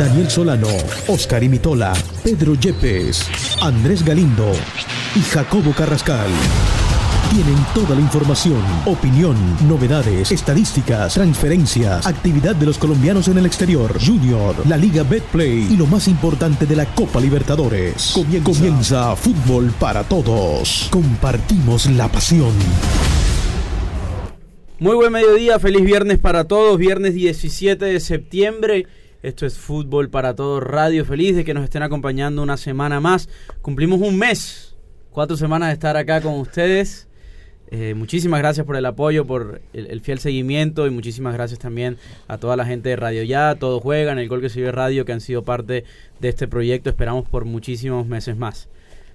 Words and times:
Daniel 0.00 0.30
Solano, 0.30 0.66
Oscar 1.08 1.44
Imitola, 1.44 1.92
Pedro 2.24 2.54
Yepes, 2.54 3.28
Andrés 3.60 4.02
Galindo 4.02 4.50
y 5.14 5.20
Jacobo 5.20 5.74
Carrascal. 5.74 6.30
Tienen 7.30 7.62
toda 7.74 7.94
la 7.94 8.00
información, 8.00 8.62
opinión, 8.86 9.36
novedades, 9.68 10.32
estadísticas, 10.32 11.12
transferencias, 11.12 12.06
actividad 12.06 12.56
de 12.56 12.64
los 12.64 12.78
colombianos 12.78 13.28
en 13.28 13.36
el 13.36 13.44
exterior, 13.44 13.94
Junior, 14.02 14.66
la 14.66 14.78
Liga 14.78 15.02
Betplay 15.02 15.70
y 15.70 15.76
lo 15.76 15.84
más 15.84 16.08
importante 16.08 16.64
de 16.64 16.76
la 16.76 16.86
Copa 16.86 17.20
Libertadores. 17.20 18.12
Comienza, 18.14 18.50
Comienza 18.50 19.16
Fútbol 19.16 19.70
para 19.78 20.02
Todos. 20.04 20.88
Compartimos 20.90 21.84
la 21.90 22.08
pasión. 22.08 22.54
Muy 24.78 24.96
buen 24.96 25.12
mediodía, 25.12 25.58
feliz 25.58 25.84
viernes 25.84 26.16
para 26.16 26.44
todos, 26.44 26.78
viernes 26.78 27.12
17 27.12 27.84
de 27.84 28.00
septiembre. 28.00 28.86
Esto 29.22 29.44
es 29.44 29.58
Fútbol 29.58 30.08
para 30.08 30.34
Todos 30.34 30.62
Radio. 30.62 31.04
Feliz 31.04 31.36
de 31.36 31.44
que 31.44 31.52
nos 31.52 31.64
estén 31.64 31.82
acompañando 31.82 32.42
una 32.42 32.56
semana 32.56 33.00
más. 33.00 33.28
Cumplimos 33.60 34.00
un 34.00 34.16
mes, 34.16 34.74
cuatro 35.10 35.36
semanas 35.36 35.68
de 35.68 35.74
estar 35.74 35.98
acá 35.98 36.22
con 36.22 36.40
ustedes. 36.40 37.06
Eh, 37.70 37.92
muchísimas 37.94 38.40
gracias 38.40 38.64
por 38.64 38.76
el 38.76 38.86
apoyo, 38.86 39.26
por 39.26 39.60
el, 39.74 40.00
fiel 40.00 40.20
seguimiento 40.20 40.86
y 40.86 40.90
muchísimas 40.90 41.34
gracias 41.34 41.60
también 41.60 41.98
a 42.28 42.38
toda 42.38 42.56
la 42.56 42.64
gente 42.64 42.88
de 42.88 42.96
Radio 42.96 43.22
Ya, 43.22 43.54
Todos 43.56 43.82
Juegan, 43.82 44.18
el 44.18 44.26
Gol 44.26 44.40
que 44.40 44.48
se 44.48 44.72
Radio, 44.72 45.04
que 45.04 45.12
han 45.12 45.20
sido 45.20 45.44
parte 45.44 45.84
de 46.18 46.28
este 46.28 46.48
proyecto. 46.48 46.88
Esperamos 46.88 47.28
por 47.28 47.44
muchísimos 47.44 48.06
meses 48.06 48.38
más. 48.38 48.70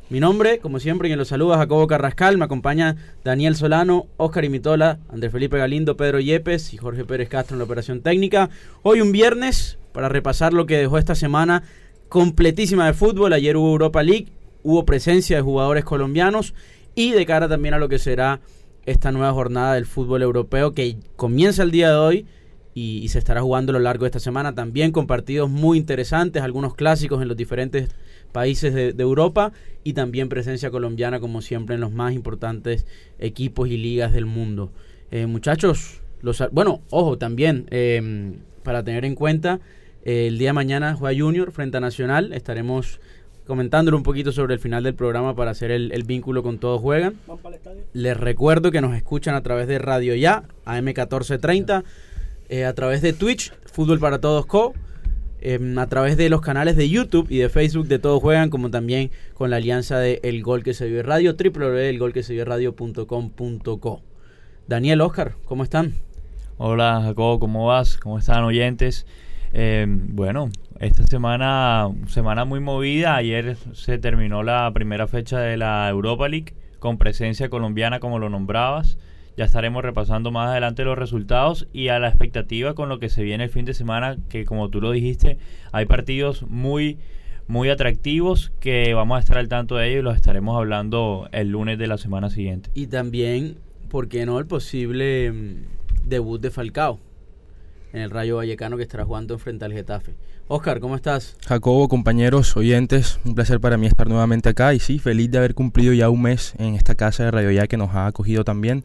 Mi 0.07 0.19
nombre, 0.19 0.59
como 0.59 0.79
siempre, 0.79 1.09
quien 1.09 1.17
los 1.17 1.29
saluda, 1.29 1.57
Jacobo 1.57 1.87
Carrascal. 1.87 2.37
Me 2.37 2.45
acompaña 2.45 2.95
Daniel 3.23 3.55
Solano, 3.55 4.05
Oscar 4.17 4.45
Imitola, 4.45 4.99
Andrés 5.09 5.31
Felipe 5.31 5.57
Galindo, 5.57 5.97
Pedro 5.97 6.19
Yepes 6.19 6.75
y 6.75 6.77
Jorge 6.77 7.05
Pérez 7.05 7.27
Castro 7.27 7.55
en 7.55 7.59
la 7.59 7.65
operación 7.65 8.01
técnica. 8.01 8.51
Hoy 8.83 9.01
un 9.01 9.11
viernes 9.11 9.79
para 9.93 10.07
repasar 10.07 10.53
lo 10.53 10.67
que 10.67 10.77
dejó 10.77 10.99
esta 10.99 11.15
semana 11.15 11.63
completísima 12.07 12.85
de 12.85 12.93
fútbol. 12.93 13.33
Ayer 13.33 13.57
hubo 13.57 13.71
Europa 13.71 14.03
League, 14.03 14.27
hubo 14.61 14.85
presencia 14.85 15.37
de 15.37 15.41
jugadores 15.41 15.83
colombianos 15.83 16.53
y 16.93 17.13
de 17.13 17.25
cara 17.25 17.49
también 17.49 17.73
a 17.73 17.79
lo 17.79 17.89
que 17.89 17.97
será 17.97 18.41
esta 18.85 19.11
nueva 19.11 19.33
jornada 19.33 19.73
del 19.73 19.87
fútbol 19.87 20.21
europeo 20.21 20.75
que 20.75 20.97
comienza 21.15 21.63
el 21.63 21.71
día 21.71 21.89
de 21.89 21.95
hoy 21.95 22.25
y, 22.75 23.07
se 23.07 23.19
estará 23.19 23.41
jugando 23.41 23.71
a 23.71 23.73
lo 23.73 23.79
largo 23.79 24.03
de 24.03 24.09
esta 24.09 24.19
semana 24.19 24.53
también 24.53 24.91
con 24.91 25.07
partidos 25.07 25.49
muy 25.49 25.77
interesantes, 25.77 26.43
algunos 26.43 26.75
clásicos 26.75 27.21
en 27.21 27.29
los 27.29 27.37
diferentes 27.37 27.89
países 28.35 28.73
de, 28.73 28.93
Europa 29.01 29.53
y 29.85 29.93
también 29.93 30.27
presencia 30.27 30.69
colombiana 30.69 31.21
como 31.21 31.41
siempre 31.41 31.75
en 31.75 31.81
los 31.81 31.93
más 31.93 32.13
importantes 32.13 32.85
equipos 33.17 33.69
y 33.69 33.77
ligas 33.77 34.11
del 34.11 34.25
mundo. 34.25 34.73
Eh, 35.09 35.25
muchachos, 35.25 36.01
los, 36.21 36.43
bueno, 36.51 36.81
ojo 36.89 37.17
también, 37.17 37.65
em, 37.71 38.39
para 38.61 38.83
tener 38.83 39.05
en 39.05 39.15
cuenta, 39.15 39.61
eh, 40.03 40.27
el 40.27 40.37
día 40.37 40.49
de 40.49 40.53
mañana 40.53 40.95
juega 40.95 41.17
Junior 41.17 41.53
frente 41.53 41.77
a 41.77 41.79
Nacional, 41.79 42.33
estaremos 42.33 42.99
comentándolo 43.47 43.95
un 43.95 44.03
poquito 44.03 44.33
sobre 44.33 44.53
el 44.55 44.59
final 44.59 44.83
del 44.83 44.95
programa 44.95 45.33
para 45.33 45.51
hacer 45.51 45.71
el, 45.71 46.03
vínculo 46.03 46.43
con 46.43 46.59
Todos 46.59 46.81
Juegan. 46.81 47.15
Les 47.93 48.17
recuerdo 48.17 48.69
que 48.69 48.81
nos 48.81 48.97
escuchan 48.97 49.33
a 49.35 49.43
través 49.43 49.69
de 49.69 49.79
Radio 49.79 50.13
Ya, 50.13 50.43
AM1430, 50.65 51.85
eh, 52.49 52.65
a 52.65 52.73
través 52.73 53.01
de 53.01 53.13
Twitch, 53.13 53.53
Fútbol 53.71 53.99
para 53.99 54.19
Todos 54.19 54.45
Co., 54.45 54.73
em, 55.45 55.77
a 55.77 55.87
través 55.87 56.17
de 56.17 56.29
los 56.29 56.41
canales 56.41 56.75
de 56.75 56.89
YouTube 56.89 57.27
y 57.29 57.37
de 57.37 57.47
Facebook 57.49 57.87
de 57.87 57.99
Todos 57.99 58.21
Juegan, 58.21 58.49
como 58.49 58.71
también 58.71 59.11
con 59.33 59.49
la 59.49 59.55
alianza 59.57 59.99
de 59.99 60.19
El 60.23 60.41
Gol 60.41 60.63
que 60.63 60.73
se 60.73 60.87
vive 60.87 61.03
radio, 61.03 61.35
www.elgolquesevive.radio.co. 61.37 64.01
Daniel, 64.67 65.01
Oscar, 65.01 65.33
¿cómo 65.45 65.63
están? 65.63 65.93
Hola 66.57 67.01
Jacobo, 67.03 67.39
¿cómo 67.39 67.67
vas? 67.67 67.97
¿Cómo 67.97 68.17
están 68.17 68.43
oyentes? 68.43 69.05
Em, 69.53 70.15
bueno, 70.15 70.49
esta 70.79 71.05
semana, 71.05 71.89
semana 72.07 72.45
muy 72.45 72.59
movida. 72.59 73.15
Ayer 73.15 73.55
se 73.73 73.99
terminó 73.99 74.41
la 74.41 74.71
primera 74.73 75.05
fecha 75.07 75.39
de 75.39 75.57
la 75.57 75.87
Europa 75.89 76.27
League 76.27 76.55
con 76.79 76.97
presencia 76.97 77.49
colombiana, 77.49 77.99
como 77.99 78.17
lo 78.19 78.29
nombrabas. 78.29 78.97
Ya 79.37 79.45
estaremos 79.45 79.83
repasando 79.83 80.31
más 80.31 80.49
adelante 80.49 80.83
los 80.83 80.97
resultados 80.97 81.67
y 81.73 81.89
a 81.89 81.99
la 81.99 82.07
expectativa 82.07 82.73
con 82.73 82.89
lo 82.89 82.99
que 82.99 83.09
se 83.09 83.23
viene 83.23 83.45
el 83.45 83.49
fin 83.49 83.65
de 83.65 83.73
semana, 83.73 84.17
que 84.29 84.45
como 84.45 84.69
tú 84.69 84.79
lo 84.79 84.91
dijiste, 84.91 85.37
hay 85.71 85.85
partidos 85.85 86.43
muy, 86.43 86.97
muy 87.47 87.69
atractivos 87.69 88.51
que 88.59 88.93
vamos 88.93 89.17
a 89.17 89.19
estar 89.19 89.37
al 89.37 89.49
tanto 89.49 89.75
de 89.75 89.89
ellos 89.89 89.99
y 89.99 90.03
los 90.03 90.15
estaremos 90.15 90.57
hablando 90.57 91.27
el 91.31 91.49
lunes 91.49 91.77
de 91.77 91.87
la 91.87 91.97
semana 91.97 92.29
siguiente. 92.29 92.69
Y 92.73 92.87
también, 92.87 93.57
¿por 93.89 94.07
qué 94.07 94.25
no 94.25 94.39
el 94.39 94.45
posible 94.45 95.31
mm, 95.31 96.07
debut 96.07 96.41
de 96.41 96.51
Falcao? 96.51 96.99
en 97.95 98.01
el 98.01 98.09
Rayo 98.11 98.35
Vallecano 98.35 98.75
que 98.75 98.83
estará 98.83 99.05
jugando 99.05 99.37
frente 99.39 99.63
al 99.63 99.71
Getafe. 99.71 100.15
Oscar, 100.47 100.79
¿cómo 100.79 100.95
estás? 100.95 101.37
Jacobo, 101.47 101.87
compañeros, 101.87 102.55
oyentes, 102.57 103.19
un 103.23 103.33
placer 103.35 103.59
para 103.59 103.77
mí 103.77 103.87
estar 103.87 104.07
nuevamente 104.07 104.49
acá 104.49 104.73
y 104.73 104.79
sí, 104.79 104.99
feliz 104.99 105.31
de 105.31 105.37
haber 105.37 105.55
cumplido 105.55 105.93
ya 105.93 106.09
un 106.09 106.21
mes 106.21 106.53
en 106.59 106.75
esta 106.75 106.93
casa 106.93 107.23
de 107.23 107.31
Radio 107.31 107.51
Ya 107.51 107.67
que 107.67 107.77
nos 107.77 107.91
ha 107.91 108.05
acogido 108.05 108.43
también 108.43 108.83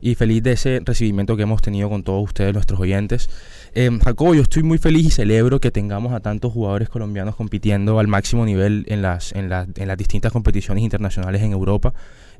y 0.00 0.14
feliz 0.14 0.42
de 0.42 0.52
ese 0.52 0.80
recibimiento 0.84 1.36
que 1.36 1.42
hemos 1.42 1.62
tenido 1.62 1.88
con 1.88 2.02
todos 2.02 2.24
ustedes, 2.24 2.52
nuestros 2.52 2.80
oyentes. 2.80 3.28
Eh, 3.74 3.90
Jacobo, 4.04 4.34
yo 4.34 4.42
estoy 4.42 4.62
muy 4.62 4.78
feliz 4.78 5.06
y 5.06 5.10
celebro 5.10 5.60
que 5.60 5.70
tengamos 5.70 6.12
a 6.12 6.20
tantos 6.20 6.52
jugadores 6.52 6.88
colombianos 6.88 7.36
compitiendo 7.36 7.98
al 7.98 8.08
máximo 8.08 8.44
nivel 8.44 8.84
en 8.88 9.02
las, 9.02 9.32
en, 9.32 9.48
las 9.48 9.98
distintas 9.98 10.32
competiciones 10.32 10.82
internacionales 10.82 11.42
en 11.42 11.52
Europa. 11.52 11.92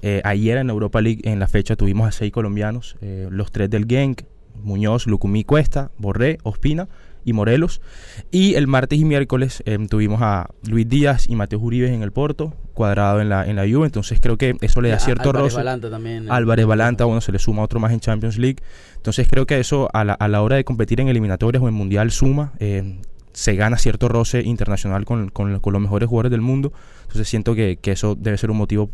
Eh, 0.02 0.20
ayer 0.24 0.58
en 0.58 0.70
Europa 0.70 1.00
League, 1.00 1.20
en 1.24 1.38
la 1.38 1.48
fecha, 1.48 1.76
tuvimos 1.76 2.08
a 2.08 2.12
seis 2.12 2.32
colombianos, 2.32 2.96
eh, 3.00 3.28
los 3.30 3.52
tres 3.52 3.70
del 3.70 3.86
Genk, 3.86 4.22
Muñoz, 4.62 5.06
Lucumí 5.06 5.44
Cuesta, 5.44 5.90
Borré, 5.98 6.38
Ospina 6.42 6.88
y 7.26 7.34
Morelos. 7.34 7.82
Y 8.31 8.54
el 8.54 8.69
martes 8.69 8.98
y 8.98 9.04
miércoles 9.04 9.62
em, 9.66 9.88
tuvimos 9.88 10.22
a 10.22 10.48
Luis 10.66 10.88
Díaz 10.88 11.28
y 11.28 11.34
Mateo 11.34 11.59
Uribe 11.59 11.92
en 11.92 12.03
el 12.03 12.12
Porto, 12.12 12.54
cuadrado 12.72 13.20
en 13.20 13.28
la, 13.28 13.44
en 13.44 13.56
la 13.56 13.62
Juve. 13.62 13.84
Entonces 13.87 14.20
creo 14.22 14.38
que 14.38 14.56
eso 14.62 14.81
le 14.81 14.91
da 14.91 14.98
cierto 15.00 15.31
Álvarez 15.31 15.54
Balanta 15.54 15.91
también. 15.91 16.31
Álvarez 16.31 16.65
Balanta, 16.65 17.04
bueno, 17.04 17.20
se 17.20 17.32
le 17.32 17.38
suma 17.38 17.62
otro 17.62 17.81
más 17.81 17.92
en 17.92 18.00
Champions 18.00 18.38
League. 18.38 18.62
Entonces 18.94 19.26
creo 19.28 19.44
que 19.44 19.59
eso 19.59 19.91
a 19.92 20.04
la, 20.04 20.15
a 20.15 20.28
la 20.28 20.41
hora 20.41 20.56
de 20.56 20.65
competir 20.65 21.00
en 21.00 21.09
eliminatorias 21.09 21.62
o 21.62 21.69
en 21.69 21.75
Mundial 21.75 22.12
suma. 22.12 22.53
Em, 22.60 23.00
se 23.32 23.54
gana 23.54 23.76
cierto 23.76 24.09
roce 24.09 24.41
internacional 24.41 25.04
con, 25.04 25.28
con, 25.28 25.53
los 25.53 25.82
mejores 25.82 26.09
jugadores 26.09 26.31
del 26.31 26.41
mundo. 26.41 26.72
Entonces 27.03 27.28
siento 27.28 27.54
que, 27.54 27.76
que 27.76 27.92
eso 27.92 28.15
debe 28.15 28.38
ser 28.38 28.50
un 28.50 28.56
motivo 28.56 28.88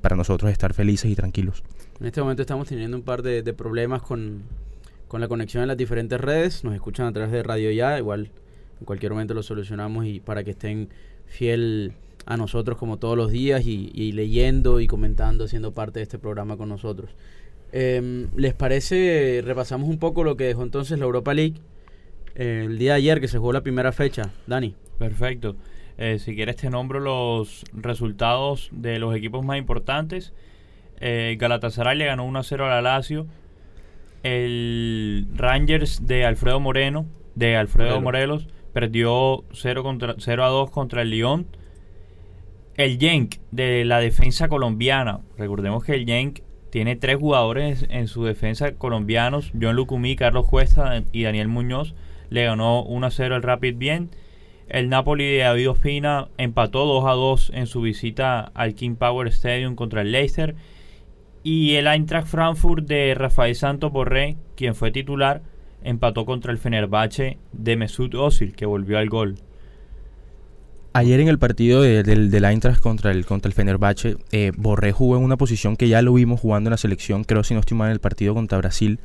para 0.00 0.16
nosotros 0.16 0.50
estar 0.50 0.74
felices 0.74 1.10
y 1.10 1.14
tranquilos. 1.14 1.62
En 2.00 2.06
este 2.06 2.20
momento 2.20 2.42
estamos 2.42 2.66
teniendo 2.66 2.96
un 2.96 3.04
par 3.04 3.22
de, 3.22 3.42
de 3.42 3.52
problemas 3.52 4.02
con, 4.02 4.42
con 5.14 5.20
la 5.20 5.28
conexión 5.28 5.62
en 5.62 5.68
las 5.68 5.76
diferentes 5.76 6.20
redes. 6.20 6.64
Nos 6.64 6.74
escuchan 6.74 7.06
a 7.06 7.12
través 7.12 7.30
de 7.30 7.44
Radio 7.44 7.70
Ya, 7.70 7.96
igual 8.00 8.32
en 8.80 8.84
cualquier 8.84 9.12
momento 9.12 9.32
lo 9.32 9.44
solucionamos 9.44 10.06
y 10.06 10.18
para 10.18 10.42
que 10.42 10.50
estén 10.50 10.88
fiel 11.26 11.92
a 12.26 12.36
nosotros 12.36 12.76
como 12.78 12.96
todos 12.96 13.16
los 13.16 13.30
días 13.30 13.64
y, 13.64 14.10
leyendo 14.10 14.80
y 14.80 14.88
comentando, 14.88 15.46
siendo 15.46 15.70
parte 15.70 16.00
de 16.00 16.02
este 16.02 16.18
programa 16.18 16.56
con 16.56 16.68
nosotros. 16.68 17.14
Em, 17.70 18.26
¿Les 18.34 18.54
parece? 18.54 19.40
Repasamos 19.44 19.88
un 19.88 20.00
poco 20.00 20.24
lo 20.24 20.36
que 20.36 20.46
dejó 20.46 20.64
entonces 20.64 20.98
la 20.98 21.04
Europa 21.04 21.32
League 21.32 21.60
eh, 22.34 22.64
el 22.66 22.76
día 22.76 22.94
de 22.94 22.96
ayer 22.96 23.20
que 23.20 23.28
se 23.28 23.38
jugó 23.38 23.52
la 23.52 23.60
primera 23.60 23.92
fecha. 23.92 24.32
Dani. 24.48 24.74
Perfecto. 24.98 25.54
Eh, 25.96 26.18
si 26.18 26.34
quieres 26.34 26.56
te 26.56 26.70
nombro 26.70 26.98
los 26.98 27.62
resultados 27.72 28.68
de 28.72 28.98
los 28.98 29.14
equipos 29.14 29.44
más 29.44 29.58
importantes. 29.58 30.32
Eh, 30.98 31.36
Galatasaray 31.38 31.96
le 31.96 32.06
ganó 32.06 32.26
1-0 32.26 32.68
al 32.68 32.82
Lazio 32.82 33.28
el 34.24 35.28
Rangers 35.34 36.06
de 36.06 36.24
Alfredo 36.24 36.58
Moreno, 36.58 37.06
de 37.36 37.56
Alfredo 37.56 38.00
Morelos, 38.00 38.48
perdió 38.72 39.44
0, 39.52 39.82
contra, 39.84 40.16
0 40.18 40.44
a 40.44 40.48
2 40.48 40.70
contra 40.70 41.02
el 41.02 41.10
Lyon. 41.10 41.46
El 42.76 42.98
Genk 42.98 43.36
de 43.52 43.84
la 43.84 44.00
defensa 44.00 44.48
colombiana, 44.48 45.20
recordemos 45.38 45.84
que 45.84 45.94
el 45.94 46.06
Genk 46.06 46.40
tiene 46.70 46.96
tres 46.96 47.18
jugadores 47.18 47.86
en 47.88 48.08
su 48.08 48.24
defensa 48.24 48.72
colombianos, 48.72 49.52
John 49.60 49.76
Lucumí, 49.76 50.16
Carlos 50.16 50.48
Cuesta 50.48 51.04
y 51.12 51.22
Daniel 51.22 51.46
Muñoz, 51.46 51.94
le 52.30 52.44
ganó 52.44 52.82
1 52.82 53.06
a 53.06 53.10
0 53.10 53.36
al 53.36 53.42
Rapid 53.42 53.76
Bien. 53.76 54.10
El 54.68 54.88
Napoli 54.88 55.24
de 55.24 55.38
David 55.38 55.70
Ospina 55.70 56.28
empató 56.38 56.86
2 56.86 57.04
a 57.06 57.12
2 57.12 57.52
en 57.54 57.66
su 57.66 57.82
visita 57.82 58.40
al 58.54 58.74
King 58.74 58.96
Power 58.96 59.28
Stadium 59.28 59.76
contra 59.76 60.00
el 60.00 60.10
Leicester 60.10 60.56
y 61.44 61.74
el 61.74 61.86
Eintracht 61.86 62.26
Frankfurt 62.26 62.86
de 62.86 63.14
Rafael 63.14 63.54
Santos 63.54 63.92
Borré, 63.92 64.38
quien 64.56 64.74
fue 64.74 64.90
titular, 64.90 65.42
empató 65.84 66.24
contra 66.24 66.50
el 66.50 66.58
Fenerbahce 66.58 67.38
de 67.52 67.76
Mesut 67.76 68.14
Özil, 68.14 68.56
que 68.56 68.64
volvió 68.66 68.98
al 68.98 69.10
gol. 69.10 69.36
Ayer 70.94 71.20
en 71.20 71.28
el 71.28 71.38
partido 71.38 71.82
del, 71.82 72.44
Eintracht 72.44 72.80
contra 72.80 73.10
el, 73.10 73.26
contra 73.26 73.48
el 73.48 73.52
Fenerbahce, 73.52 74.16
eh, 74.32 74.52
Borré 74.56 74.92
jugó 74.92 75.16
en 75.16 75.22
una 75.22 75.36
posición 75.36 75.76
que 75.76 75.88
ya 75.88 76.00
lo 76.00 76.14
vimos 76.14 76.40
jugando 76.40 76.68
en 76.68 76.72
la 76.72 76.78
selección, 76.78 77.24
creo 77.24 77.44
si 77.44 77.52
no 77.52 77.60
estoy 77.60 77.76
mal, 77.76 77.88
en 77.88 77.92
el 77.92 78.00
partido 78.00 78.32
contra 78.32 78.58
Brasil. 78.58 78.98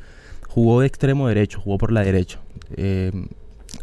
Jugó 0.47 0.81
de 0.81 0.87
extremo 0.87 1.27
derecho, 1.27 1.59
jugó 1.59 1.77
por 1.77 1.91
la 1.91 2.03
derecha. 2.03 2.39
Eh, 2.77 3.11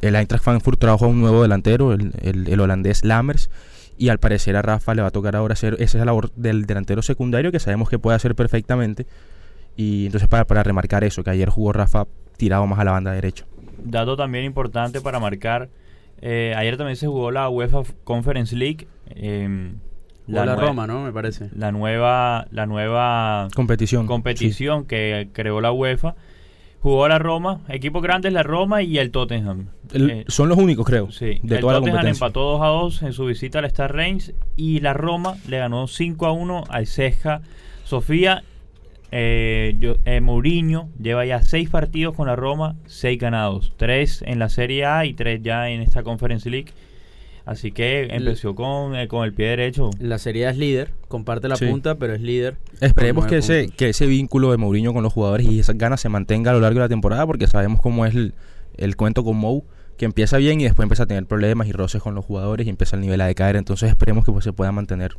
el 0.01 0.15
Eintracht 0.15 0.43
Frankfurt 0.43 0.79
trabajó 0.79 1.05
a 1.05 1.09
un 1.09 1.21
nuevo 1.21 1.43
delantero, 1.43 1.93
el, 1.93 2.13
el, 2.23 2.61
holandés 2.61 3.05
Lammers, 3.05 3.51
y 3.99 4.09
al 4.09 4.19
parecer 4.19 4.57
a 4.57 4.63
Rafa 4.63 4.95
le 4.95 5.03
va 5.03 5.09
a 5.09 5.11
tocar 5.11 5.37
ahora 5.37 5.55
hacer 5.55 5.77
esa 5.79 6.05
labor 6.05 6.31
del 6.35 6.67
delantero 6.67 7.03
secundario 7.03 7.53
que 7.53 7.61
sabemos 7.61 7.89
que 7.89 7.99
puede 7.99 8.17
hacer 8.17 8.35
perfectamente. 8.35 9.07
Y 9.77 10.07
entonces 10.07 10.29
para, 10.29 10.47
para 10.47 10.63
remarcar 10.63 11.05
eso, 11.05 11.23
que 11.23 11.31
ayer 11.31 11.49
jugó 11.49 11.73
Rafa 11.73 12.07
tirado 12.37 12.67
más 12.67 12.79
a 12.79 12.85
la 12.85 12.93
banda 12.93 13.13
derecha. 13.13 13.47
Dato 13.85 14.17
también 14.17 14.45
importante 14.45 15.01
para 15.01 15.21
marcar, 15.21 15.69
eh, 16.21 16.55
ayer 16.57 16.77
también 16.77 16.97
se 16.97 17.07
jugó 17.07 17.31
la 17.31 17.49
UEFA 17.49 17.83
Conference 18.05 18.57
League. 18.57 18.87
Eh, 19.09 19.73
la, 20.27 20.57
Roma, 20.57 20.87
¿no? 20.87 21.05
Me 21.05 21.13
parece. 21.13 21.51
La 21.55 21.71
nueva, 21.73 22.47
la 22.51 22.67
nueva 22.67 23.49
competición, 23.55 24.07
competición 24.07 24.85
que 24.85 25.29
creó 25.33 25.61
la 25.61 25.73
UEFA. 25.73 26.17
Jugó 26.81 27.09
la 27.09 27.19
Roma, 27.19 27.61
equipos 27.69 28.03
grandes 28.03 28.33
la 28.33 28.43
Roma 28.43 28.83
y 28.83 28.99
el 28.99 29.11
Tottenham. 29.11 29.69
Eh, 29.93 30.25
son 30.29 30.49
los 30.49 30.59
únicos, 30.59 30.87
creo. 30.87 31.11
Sí, 31.11 31.41
de 31.43 31.57
el 31.57 31.61
toda 31.61 31.81
Tottenham 31.81 32.05
la 32.05 32.11
empató 32.11 32.43
2 32.43 32.63
a 32.63 32.67
2 32.67 33.03
en 33.03 33.13
su 33.13 33.27
visita 33.27 33.59
al 33.59 33.65
Star 33.67 33.95
Reims 33.95 34.33
y 34.57 34.81
la 34.81 34.93
Roma 34.93 35.37
le 35.49 35.59
ganó 35.59 35.89
5 35.89 36.27
a 36.27 36.33
1 36.33 36.65
al 36.69 36.87
Ceja 36.87 37.41
Sofía. 37.85 38.45
Eh, 39.13 39.77
yo, 39.79 39.97
eh, 40.05 40.21
Mourinho 40.21 40.89
lleva 41.01 41.25
ya 41.25 41.43
6 41.43 41.71
partidos 41.71 42.15
con 42.15 42.27
la 42.27 42.37
Roma, 42.37 42.77
6 42.87 43.19
ganados, 43.19 43.73
3 43.77 44.23
en 44.27 44.39
la 44.39 44.49
Serie 44.49 44.85
A 44.85 45.07
y 45.07 45.15
3 45.15 45.43
ya 45.43 45.71
en 45.71 45.81
esta 45.81 46.03
Conference 46.03 46.49
League. 46.51 46.73
Así 47.47 47.71
que 47.71 48.09
empezó 48.11 48.57
con, 48.57 48.97
eh, 48.97 49.07
con 49.07 49.25
el 49.25 49.33
pie 49.33 49.47
derecho. 49.47 49.91
La 50.01 50.19
serie 50.19 50.51
es 50.51 50.59
líder, 50.59 50.93
comparte 51.07 51.49
la 51.49 51.57
punta, 51.57 51.95
pero 51.95 52.13
es 52.13 52.21
líder. 52.21 52.57
Esperemos 52.81 53.27
que 53.27 53.37
ese, 53.37 53.69
que 53.69 53.91
ese 53.91 54.07
vínculo 54.07 54.51
de 54.51 54.57
Mourinho 54.57 54.93
con 54.93 55.05
los 55.05 55.13
jugadores 55.13 55.47
y 55.47 55.61
esas 55.61 55.79
ganas 55.79 56.01
se 56.01 56.09
mantenga 56.09 56.51
a 56.51 56.55
lo 56.55 56.61
largo 56.61 56.81
de 56.81 56.87
la 56.87 56.89
temporada, 56.89 57.25
porque 57.25 57.47
sabemos 57.47 57.81
cómo 57.81 58.05
es 58.05 58.17
el, 58.17 58.97
cuento 58.97 59.23
con 59.23 59.37
Mou, 59.37 59.63
que 59.97 60.07
empieza 60.07 60.39
bien 60.39 60.61
y 60.61 60.65
después 60.65 60.85
empieza 60.85 61.05
a 61.05 61.07
tener 61.07 61.25
problemas 61.27 61.69
y 61.69 61.73
roces 61.73 62.03
con 62.03 62.17
los 62.17 62.25
jugadores 62.25 62.67
y 62.67 62.71
empieza 62.71 62.97
el 62.97 63.03
nivel 63.03 63.21
a 63.21 63.27
decaer. 63.27 63.55
Entonces 63.55 63.91
esperemos 63.91 64.25
que 64.25 64.33
pues, 64.33 64.43
se 64.43 64.53
pueda 64.53 64.73
mantener. 64.73 65.17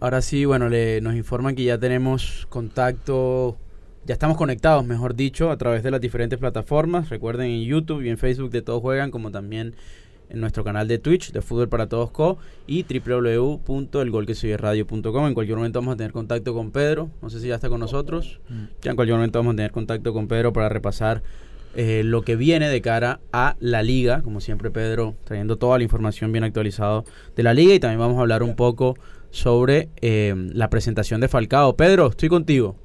Ahora 0.00 0.20
sí, 0.20 0.44
bueno, 0.44 0.68
le, 0.68 1.00
nos 1.00 1.14
informan 1.14 1.54
que 1.54 1.62
ya 1.62 1.78
tenemos 1.78 2.46
contacto 2.50 3.56
ya 4.04 4.14
estamos 4.14 4.38
conectados, 4.38 4.86
mejor 4.86 5.14
dicho, 5.14 5.50
a 5.50 5.58
través 5.58 5.82
de 5.82 5.90
las 5.90 6.00
diferentes 6.00 6.38
plataformas. 6.38 7.10
Recuerden 7.10 7.50
en 7.50 7.62
YouTube 7.62 8.02
y 8.02 8.08
en 8.08 8.16
Facebook 8.16 8.50
de 8.50 8.62
Todos 8.62 8.80
Juegan, 8.80 9.10
como 9.10 9.30
también 9.30 9.74
en 10.30 10.40
nuestro 10.40 10.64
canal 10.64 10.88
de 10.88 10.98
Twitch 10.98 11.32
de 11.32 11.42
Fútbol 11.42 11.68
para 11.68 11.86
Todos 11.88 12.10
Co 12.10 12.38
y 12.66 12.84
www.elgolquesoyerradio.com. 12.84 15.26
En 15.26 15.34
cualquier 15.34 15.56
momento 15.56 15.80
vamos 15.80 15.94
a 15.94 15.96
tener 15.96 16.12
contacto 16.12 16.54
con 16.54 16.70
Pedro. 16.70 17.10
No 17.22 17.30
sé 17.30 17.40
si 17.40 17.48
ya 17.48 17.56
está 17.56 17.68
con 17.68 17.80
nosotros. 17.80 18.40
Mm. 18.48 18.64
Ya 18.82 18.90
en 18.90 18.96
cualquier 18.96 19.16
momento 19.16 19.38
vamos 19.38 19.54
a 19.54 19.56
tener 19.56 19.72
contacto 19.72 20.12
con 20.12 20.28
Pedro 20.28 20.52
para 20.52 20.68
repasar 20.68 21.22
eh, 21.74 22.02
lo 22.04 22.22
que 22.22 22.36
viene 22.36 22.68
de 22.68 22.80
cara 22.80 23.20
a 23.32 23.56
la 23.60 23.82
liga. 23.82 24.22
Como 24.22 24.40
siempre, 24.40 24.70
Pedro 24.70 25.16
trayendo 25.24 25.56
toda 25.56 25.78
la 25.78 25.84
información 25.84 26.32
bien 26.32 26.44
actualizada 26.44 27.04
de 27.36 27.42
la 27.42 27.54
liga 27.54 27.74
y 27.74 27.80
también 27.80 28.00
vamos 28.00 28.18
a 28.18 28.20
hablar 28.20 28.42
un 28.42 28.56
poco 28.56 28.96
sobre 29.30 29.88
eh, 30.00 30.34
la 30.54 30.70
presentación 30.70 31.20
de 31.20 31.28
Falcao. 31.28 31.76
Pedro, 31.76 32.08
estoy 32.08 32.28
contigo. 32.28 32.76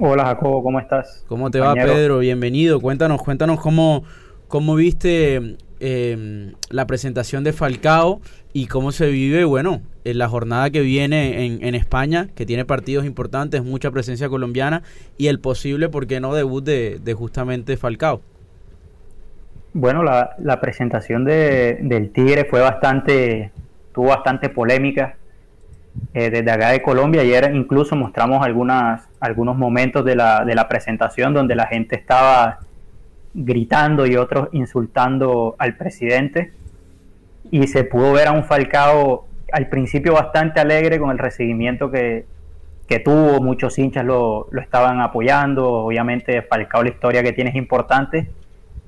Hola 0.00 0.24
Jacobo, 0.24 0.62
¿cómo 0.62 0.80
estás? 0.80 1.24
¿Cómo 1.28 1.50
te 1.50 1.60
va 1.60 1.74
Pedro? 1.74 2.18
Bienvenido. 2.18 2.80
Cuéntanos, 2.80 3.22
cuéntanos 3.22 3.60
cómo, 3.60 4.04
cómo 4.48 4.74
viste 4.74 5.56
Em, 5.84 6.52
la 6.70 6.86
presentación 6.86 7.42
de 7.42 7.52
Falcao 7.52 8.20
y 8.52 8.68
cómo 8.68 8.92
se 8.92 9.10
vive, 9.10 9.42
bueno, 9.42 9.80
en 10.04 10.16
la 10.16 10.28
jornada 10.28 10.70
que 10.70 10.80
viene 10.80 11.44
en, 11.44 11.74
España, 11.74 12.28
que 12.36 12.46
tiene 12.46 12.64
partidos 12.64 13.04
importantes, 13.04 13.64
mucha 13.64 13.90
presencia 13.90 14.28
colombiana 14.28 14.84
y 15.18 15.26
el 15.26 15.40
posible, 15.40 15.88
¿por 15.88 16.06
qué 16.06 16.20
no?, 16.20 16.34
debut 16.34 16.62
de, 16.62 17.14
justamente 17.18 17.76
Falcao. 17.76 18.20
Bueno, 19.72 20.04
la, 20.04 20.60
presentación 20.60 21.24
de, 21.24 21.78
del 21.82 22.12
Tigre 22.12 22.44
fue 22.44 22.60
bastante, 22.60 23.50
tuvo 23.92 24.10
bastante 24.10 24.50
polémica. 24.50 25.16
Eh, 26.14 26.30
desde 26.30 26.50
acá 26.52 26.68
de 26.68 26.80
Colombia, 26.80 27.22
ayer 27.22 27.50
incluso 27.56 27.96
mostramos 27.96 28.46
algunas, 28.46 29.08
algunos 29.18 29.56
momentos 29.56 30.04
de 30.04 30.14
la, 30.14 30.44
de 30.44 30.54
la 30.54 30.68
presentación 30.68 31.34
donde 31.34 31.56
la 31.56 31.66
gente 31.66 31.96
estaba 31.96 32.60
gritando 33.34 34.06
y 34.06 34.16
otros 34.16 34.48
insultando 34.52 35.54
al 35.58 35.76
presidente. 35.76 36.52
Y 37.50 37.66
se 37.66 37.84
pudo 37.84 38.12
ver 38.12 38.28
a 38.28 38.32
un 38.32 38.44
Falcao 38.44 39.26
al 39.52 39.68
principio 39.68 40.14
bastante 40.14 40.60
alegre 40.60 40.98
con 40.98 41.10
el 41.10 41.18
recibimiento 41.18 41.90
que, 41.90 42.24
tuvo, 43.04 43.40
muchos 43.40 43.78
hinchas 43.78 44.04
lo, 44.04 44.48
estaban 44.60 45.00
apoyando, 45.00 45.66
obviamente 45.66 46.42
Falcao 46.42 46.82
la 46.82 46.90
historia 46.90 47.22
que 47.22 47.32
tiene 47.32 47.50
es 47.50 47.56
importante, 47.56 48.28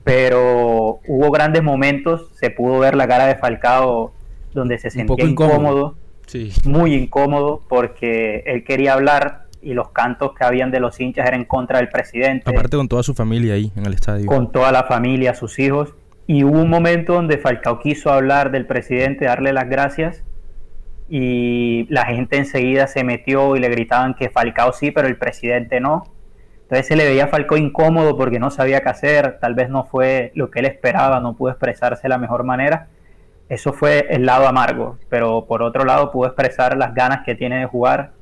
pero 0.03 1.01
hubo 1.07 1.31
grandes 1.31 1.63
momentos, 1.63 2.29
se 2.35 2.51
pudo 2.51 2.81
ver 2.81 2.97
la 2.97 3.09
cara 3.09 3.27
de 3.27 3.37
Falcao 3.37 4.13
donde 4.53 4.79
se 4.79 4.91
sentía 4.91 5.25
incómodo, 5.25 5.97
muy 6.65 6.95
incómodo, 6.95 7.63
porque 7.69 8.43
él 8.47 8.65
quería 8.65 8.95
hablar 8.95 9.44
y 9.65 9.75
los 9.75 9.91
cantos 9.91 10.35
que 10.35 10.45
habían 10.45 10.71
de 10.71 10.79
los 10.79 11.01
hinchas 11.01 11.27
eran 11.27 11.41
en 11.41 11.47
contra 11.47 11.79
del 11.79 11.89
presidente. 11.89 12.51
Aparte 12.51 12.77
con 12.77 12.89
toda 12.89 13.03
su 13.03 13.15
familia 13.15 13.55
ahí 13.55 13.73
en 13.75 13.87
el 13.87 13.95
estadio. 13.95 14.27
Con 14.27 14.53
toda 14.53 14.71
la 14.71 14.85
familia, 14.85 15.35
sus 15.35 15.59
hijos. 15.59 15.95
Y 16.27 16.45
hubo 16.45 16.61
un 16.61 16.71
momento 16.71 17.15
donde 17.15 17.39
Falcao 17.39 17.81
quiso 17.81 18.13
hablar 18.13 18.51
del 18.51 18.67
presidente, 18.67 19.25
darle 19.25 19.53
las 19.53 19.69
gracias 19.69 20.23
y 21.09 21.87
la 21.91 22.07
gente 22.07 22.37
enseguida 22.37 22.87
se 22.87 23.05
metió 23.05 23.57
y 23.57 23.61
le 23.61 23.69
gritaban 23.69 24.15
que 24.15 24.31
Falcao 24.31 24.73
sí, 24.73 24.91
pero 24.91 25.09
el 25.09 25.17
presidente 25.17 25.81
no. 25.81 26.05
Entonces 26.63 26.87
se 26.87 26.97
le 26.97 27.05
veía 27.05 27.25
a 27.25 27.29
Falcao 27.29 27.59
incómodo 27.59 28.17
porque 28.17 28.39
no 28.39 28.51
sabía 28.51 28.81
qué 28.81 28.89
hacer, 28.89 29.39
tal 29.39 29.55
vez 29.55 29.69
no 29.69 29.85
fue 29.85 30.33
lo 30.35 30.51
que 30.51 30.61
él 30.61 30.67
esperaba, 30.67 31.21
no 31.21 31.35
pudo 31.35 31.51
expresarse 31.51 32.03
de 32.05 32.09
la 32.09 32.19
mejor 32.19 32.45
manera. 32.45 32.89
Eso 33.51 33.75
fue 33.75 34.07
el 34.09 34.25
lado 34.25 34.49
amargo, 34.49 34.99
pero 35.11 35.45
por 35.45 35.63
otro 35.63 35.85
lado 35.85 36.11
pudo 36.11 36.27
expresar 36.27 36.77
las 36.79 36.95
ganas 36.95 37.23
que 37.25 37.35
tiene 37.35 37.59
de 37.59 37.67
jugar 37.67 38.13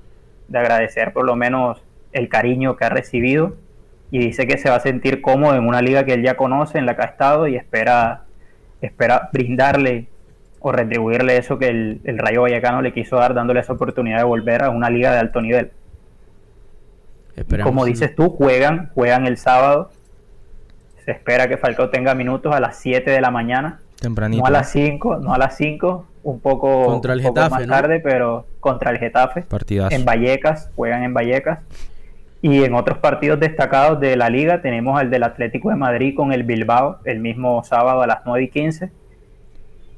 de 0.52 0.58
agradecer 0.58 1.12
por 1.12 1.24
lo 1.24 1.34
menos 1.34 1.82
el 2.12 2.28
cariño 2.28 2.76
que 2.76 2.84
ha 2.84 2.90
recibido 2.90 3.56
y 4.10 4.18
dice 4.18 4.46
que 4.46 4.58
se 4.58 4.68
va 4.68 4.76
a 4.76 4.80
sentir 4.80 5.22
cómodo 5.22 5.56
en 5.56 5.66
una 5.66 5.80
liga 5.80 6.04
que 6.04 6.12
él 6.12 6.22
ya 6.22 6.36
conoce, 6.36 6.78
en 6.78 6.84
la 6.84 6.94
que 6.94 7.02
ha 7.02 7.06
estado 7.06 7.48
y 7.48 7.56
espera, 7.56 8.24
espera 8.82 9.30
brindarle 9.32 10.08
o 10.60 10.70
retribuirle 10.70 11.38
eso 11.38 11.58
que 11.58 11.68
el, 11.68 12.18
Rayo 12.18 12.42
Vallecano 12.42 12.82
le 12.82 12.92
quiso 12.92 13.16
dar 13.16 13.32
dándole 13.32 13.60
esa 13.60 13.72
oportunidad 13.72 14.18
de 14.18 14.24
volver 14.24 14.62
a 14.62 14.68
una 14.68 14.90
liga 14.90 15.12
de 15.12 15.18
alto 15.18 15.40
nivel. 15.40 15.72
Como 17.62 17.86
dices 17.86 18.14
tú, 18.14 18.28
juegan, 18.28 18.90
juegan 18.94 19.26
el 19.26 19.38
sábado. 19.38 19.90
Se 21.06 21.12
espera 21.12 21.48
que 21.48 21.56
Falcao 21.56 21.88
tenga 21.88 22.14
minutos 22.14 22.54
a 22.54 22.60
las 22.60 22.76
7 22.76 23.10
de 23.10 23.20
la 23.22 23.30
mañana. 23.30 23.80
Tempranito. 23.98 24.42
No 24.42 24.46
a 24.46 24.50
las 24.50 24.70
5, 24.70 25.20
no 25.20 25.32
a 25.32 25.38
las 25.38 25.56
5, 25.56 26.06
un 26.22 26.40
poco, 26.40 26.86
contra 26.86 27.12
el 27.12 27.20
Getafe, 27.22 27.50
más 27.50 27.66
tarde, 27.66 28.00
pero 28.00 28.46
contra 28.60 28.90
el 28.90 28.98
Getafe. 28.98 29.44
En 29.90 30.04
Vallecas, 30.04 30.70
juegan 30.76 31.02
en 31.02 31.14
Vallecas. 31.14 31.60
Y 32.40 32.64
en 32.64 32.74
otros 32.74 32.98
partidos 32.98 33.38
destacados 33.38 34.00
de 34.00 34.16
la 34.16 34.28
liga 34.28 34.62
tenemos 34.62 35.00
el 35.00 35.10
del 35.10 35.22
Atlético 35.22 35.70
de 35.70 35.76
Madrid 35.76 36.14
con 36.16 36.32
el 36.32 36.42
Bilbao, 36.42 36.98
el 37.04 37.20
mismo 37.20 37.62
sábado 37.62 38.02
a 38.02 38.06
las 38.06 38.18
9 38.26 38.42
y 38.42 38.48
15. 38.48 38.90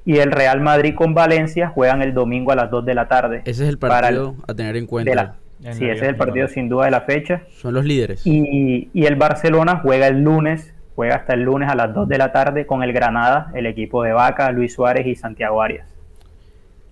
Y 0.04 0.18
el 0.18 0.30
Real 0.30 0.60
Madrid 0.60 0.94
con 0.94 1.14
Valencia 1.14 1.68
juegan 1.68 2.02
el 2.02 2.12
domingo 2.12 2.52
a 2.52 2.56
las 2.56 2.70
2 2.70 2.84
de 2.84 2.94
la 2.94 3.08
tarde. 3.08 3.40
Ese 3.46 3.62
es 3.62 3.68
el 3.70 3.78
partido 3.78 4.34
a 4.46 4.52
tener 4.52 4.76
en 4.76 4.86
cuenta. 4.86 5.36
sí, 5.72 5.86
ese 5.86 5.94
es 5.94 6.02
el 6.02 6.16
partido 6.16 6.46
sin 6.48 6.68
duda 6.68 6.84
de 6.84 6.90
la 6.90 7.00
fecha. 7.00 7.44
Son 7.56 7.72
los 7.72 7.86
líderes. 7.86 8.26
Y, 8.26 8.90
y 8.92 9.06
el 9.06 9.16
Barcelona 9.16 9.80
juega 9.82 10.06
el 10.06 10.22
lunes, 10.22 10.74
juega 10.94 11.14
hasta 11.14 11.32
el 11.32 11.44
lunes 11.44 11.70
a 11.70 11.74
las 11.74 11.94
2 11.94 12.06
de 12.06 12.18
la 12.18 12.30
tarde 12.32 12.66
con 12.66 12.82
el 12.82 12.92
Granada, 12.92 13.50
el 13.54 13.64
equipo 13.64 14.02
de 14.02 14.12
Vaca, 14.12 14.52
Luis 14.52 14.74
Suárez 14.74 15.06
y 15.06 15.14
Santiago 15.14 15.62
Arias. 15.62 15.93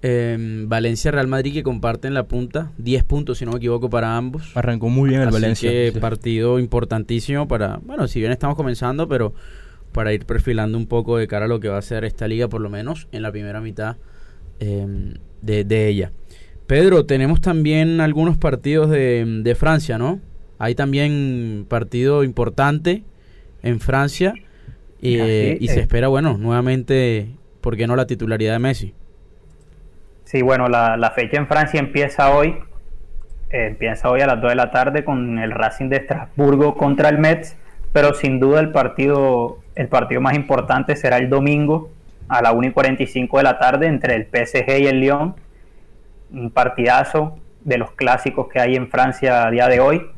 Em, 0.04 0.68
Valencia 0.68 1.12
Real 1.12 1.28
Madrid 1.28 1.52
que 1.52 1.62
comparten 1.62 2.12
la 2.12 2.24
punta, 2.24 2.72
10 2.78 3.04
puntos 3.04 3.38
si 3.38 3.44
no 3.44 3.52
me 3.52 3.58
equivoco 3.58 3.88
para 3.88 4.16
ambos. 4.16 4.50
Arrancó 4.56 4.88
muy 4.88 5.10
bien 5.10 5.22
el 5.22 5.28
Así 5.28 5.34
Valencia. 5.34 5.70
Que 5.70 5.92
partido 6.00 6.58
importantísimo 6.58 7.46
para, 7.46 7.78
bueno, 7.84 8.08
si 8.08 8.18
bien 8.18 8.32
estamos 8.32 8.56
comenzando, 8.56 9.08
pero 9.08 9.32
para 9.92 10.12
ir 10.12 10.26
perfilando 10.26 10.76
un 10.76 10.86
poco 10.86 11.18
de 11.18 11.28
cara 11.28 11.44
a 11.44 11.48
lo 11.48 11.60
que 11.60 11.68
va 11.68 11.78
a 11.78 11.82
ser 11.82 12.04
esta 12.04 12.26
liga, 12.26 12.48
por 12.48 12.60
lo 12.60 12.68
menos 12.68 13.06
en 13.12 13.22
la 13.22 13.30
primera 13.30 13.60
mitad 13.60 13.96
em, 14.58 15.14
de, 15.40 15.88
ella. 15.88 16.10
Pedro, 16.66 17.06
tenemos 17.06 17.40
también 17.40 18.00
algunos 18.00 18.36
partidos 18.38 18.90
de, 18.90 19.56
Francia, 19.56 19.98
¿no? 19.98 20.20
Hay 20.58 20.74
también 20.74 21.64
partido 21.68 22.24
importante 22.24 23.04
en 23.62 23.78
Francia 23.78 24.34
eh, 25.00 25.58
y 25.60 25.68
se 25.68 25.78
espera, 25.78 26.08
bueno, 26.08 26.38
nuevamente, 26.38 27.36
¿por 27.60 27.76
qué 27.76 27.86
no 27.86 27.94
la 27.94 28.06
titularidad 28.06 28.54
de 28.54 28.58
Messi? 28.58 28.94
Sí, 30.32 30.40
bueno, 30.40 30.66
la, 30.66 31.12
fecha 31.14 31.36
en 31.36 31.46
Francia 31.46 31.78
empieza 31.78 32.34
hoy. 32.34 32.56
Eh, 33.50 33.66
empieza 33.66 34.08
hoy 34.08 34.22
a 34.22 34.26
las 34.26 34.40
2 34.40 34.52
de 34.52 34.56
la 34.56 34.70
tarde 34.70 35.04
con 35.04 35.38
el 35.38 35.50
Racing 35.50 35.90
de 35.90 35.98
Estrasburgo 35.98 36.74
contra 36.74 37.10
el 37.10 37.18
Metz, 37.18 37.54
pero 37.92 38.14
sin 38.14 38.40
duda 38.40 38.60
el 38.60 38.70
partido, 38.70 39.58
el 39.74 39.88
partido 39.88 40.22
más 40.22 40.34
importante 40.34 40.96
será 40.96 41.18
el 41.18 41.28
domingo 41.28 41.90
a 42.30 42.40
la 42.40 42.52
1 42.52 42.68
y 42.68 42.70
45 42.70 43.36
de 43.36 43.42
la 43.42 43.58
tarde 43.58 43.88
entre 43.88 44.14
el 44.14 44.24
PSG 44.24 44.78
y 44.78 44.86
el 44.86 45.00
Lyon. 45.00 45.34
Un 46.32 46.50
partidazo 46.50 47.36
de 47.60 47.76
los 47.76 47.90
clásicos 47.90 48.48
que 48.48 48.58
hay 48.58 48.74
en 48.74 48.88
Francia 48.88 49.46
a 49.46 49.50
día 49.50 49.68
de 49.68 49.80
hoy. 49.80 50.10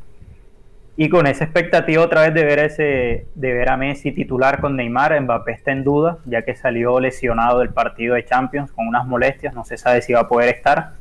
Y 0.97 1.09
con 1.09 1.27
esa 1.27 1.45
expectativa 1.45 2.03
otra 2.03 2.23
vez 2.23 2.35
de 2.35 2.45
ver, 2.45 2.61
ese, 2.61 3.27
de 3.35 3.53
ver 3.53 3.69
a 3.69 3.77
Messi 3.77 4.13
titular 4.13 4.61
con 4.61 4.77
Neymar, 4.77 5.21
Mbappé 5.21 5.53
está 5.53 5.73
en 5.73 5.83
duda, 5.83 6.19
ya 6.25 6.43
que 6.43 6.55
salió 6.55 7.01
lesionado 7.01 7.59
del 7.59 7.71
partido 7.71 8.15
de 8.15 8.25
Champions 8.25 8.71
con 8.71 8.87
unas 8.87 9.05
molestias, 9.07 9.55
no 9.55 9.65
se 9.65 9.77
sabe 9.77 10.03
si 10.03 10.13
va 10.13 10.21
a 10.21 10.29
poder 10.29 10.55
estar. 10.55 10.93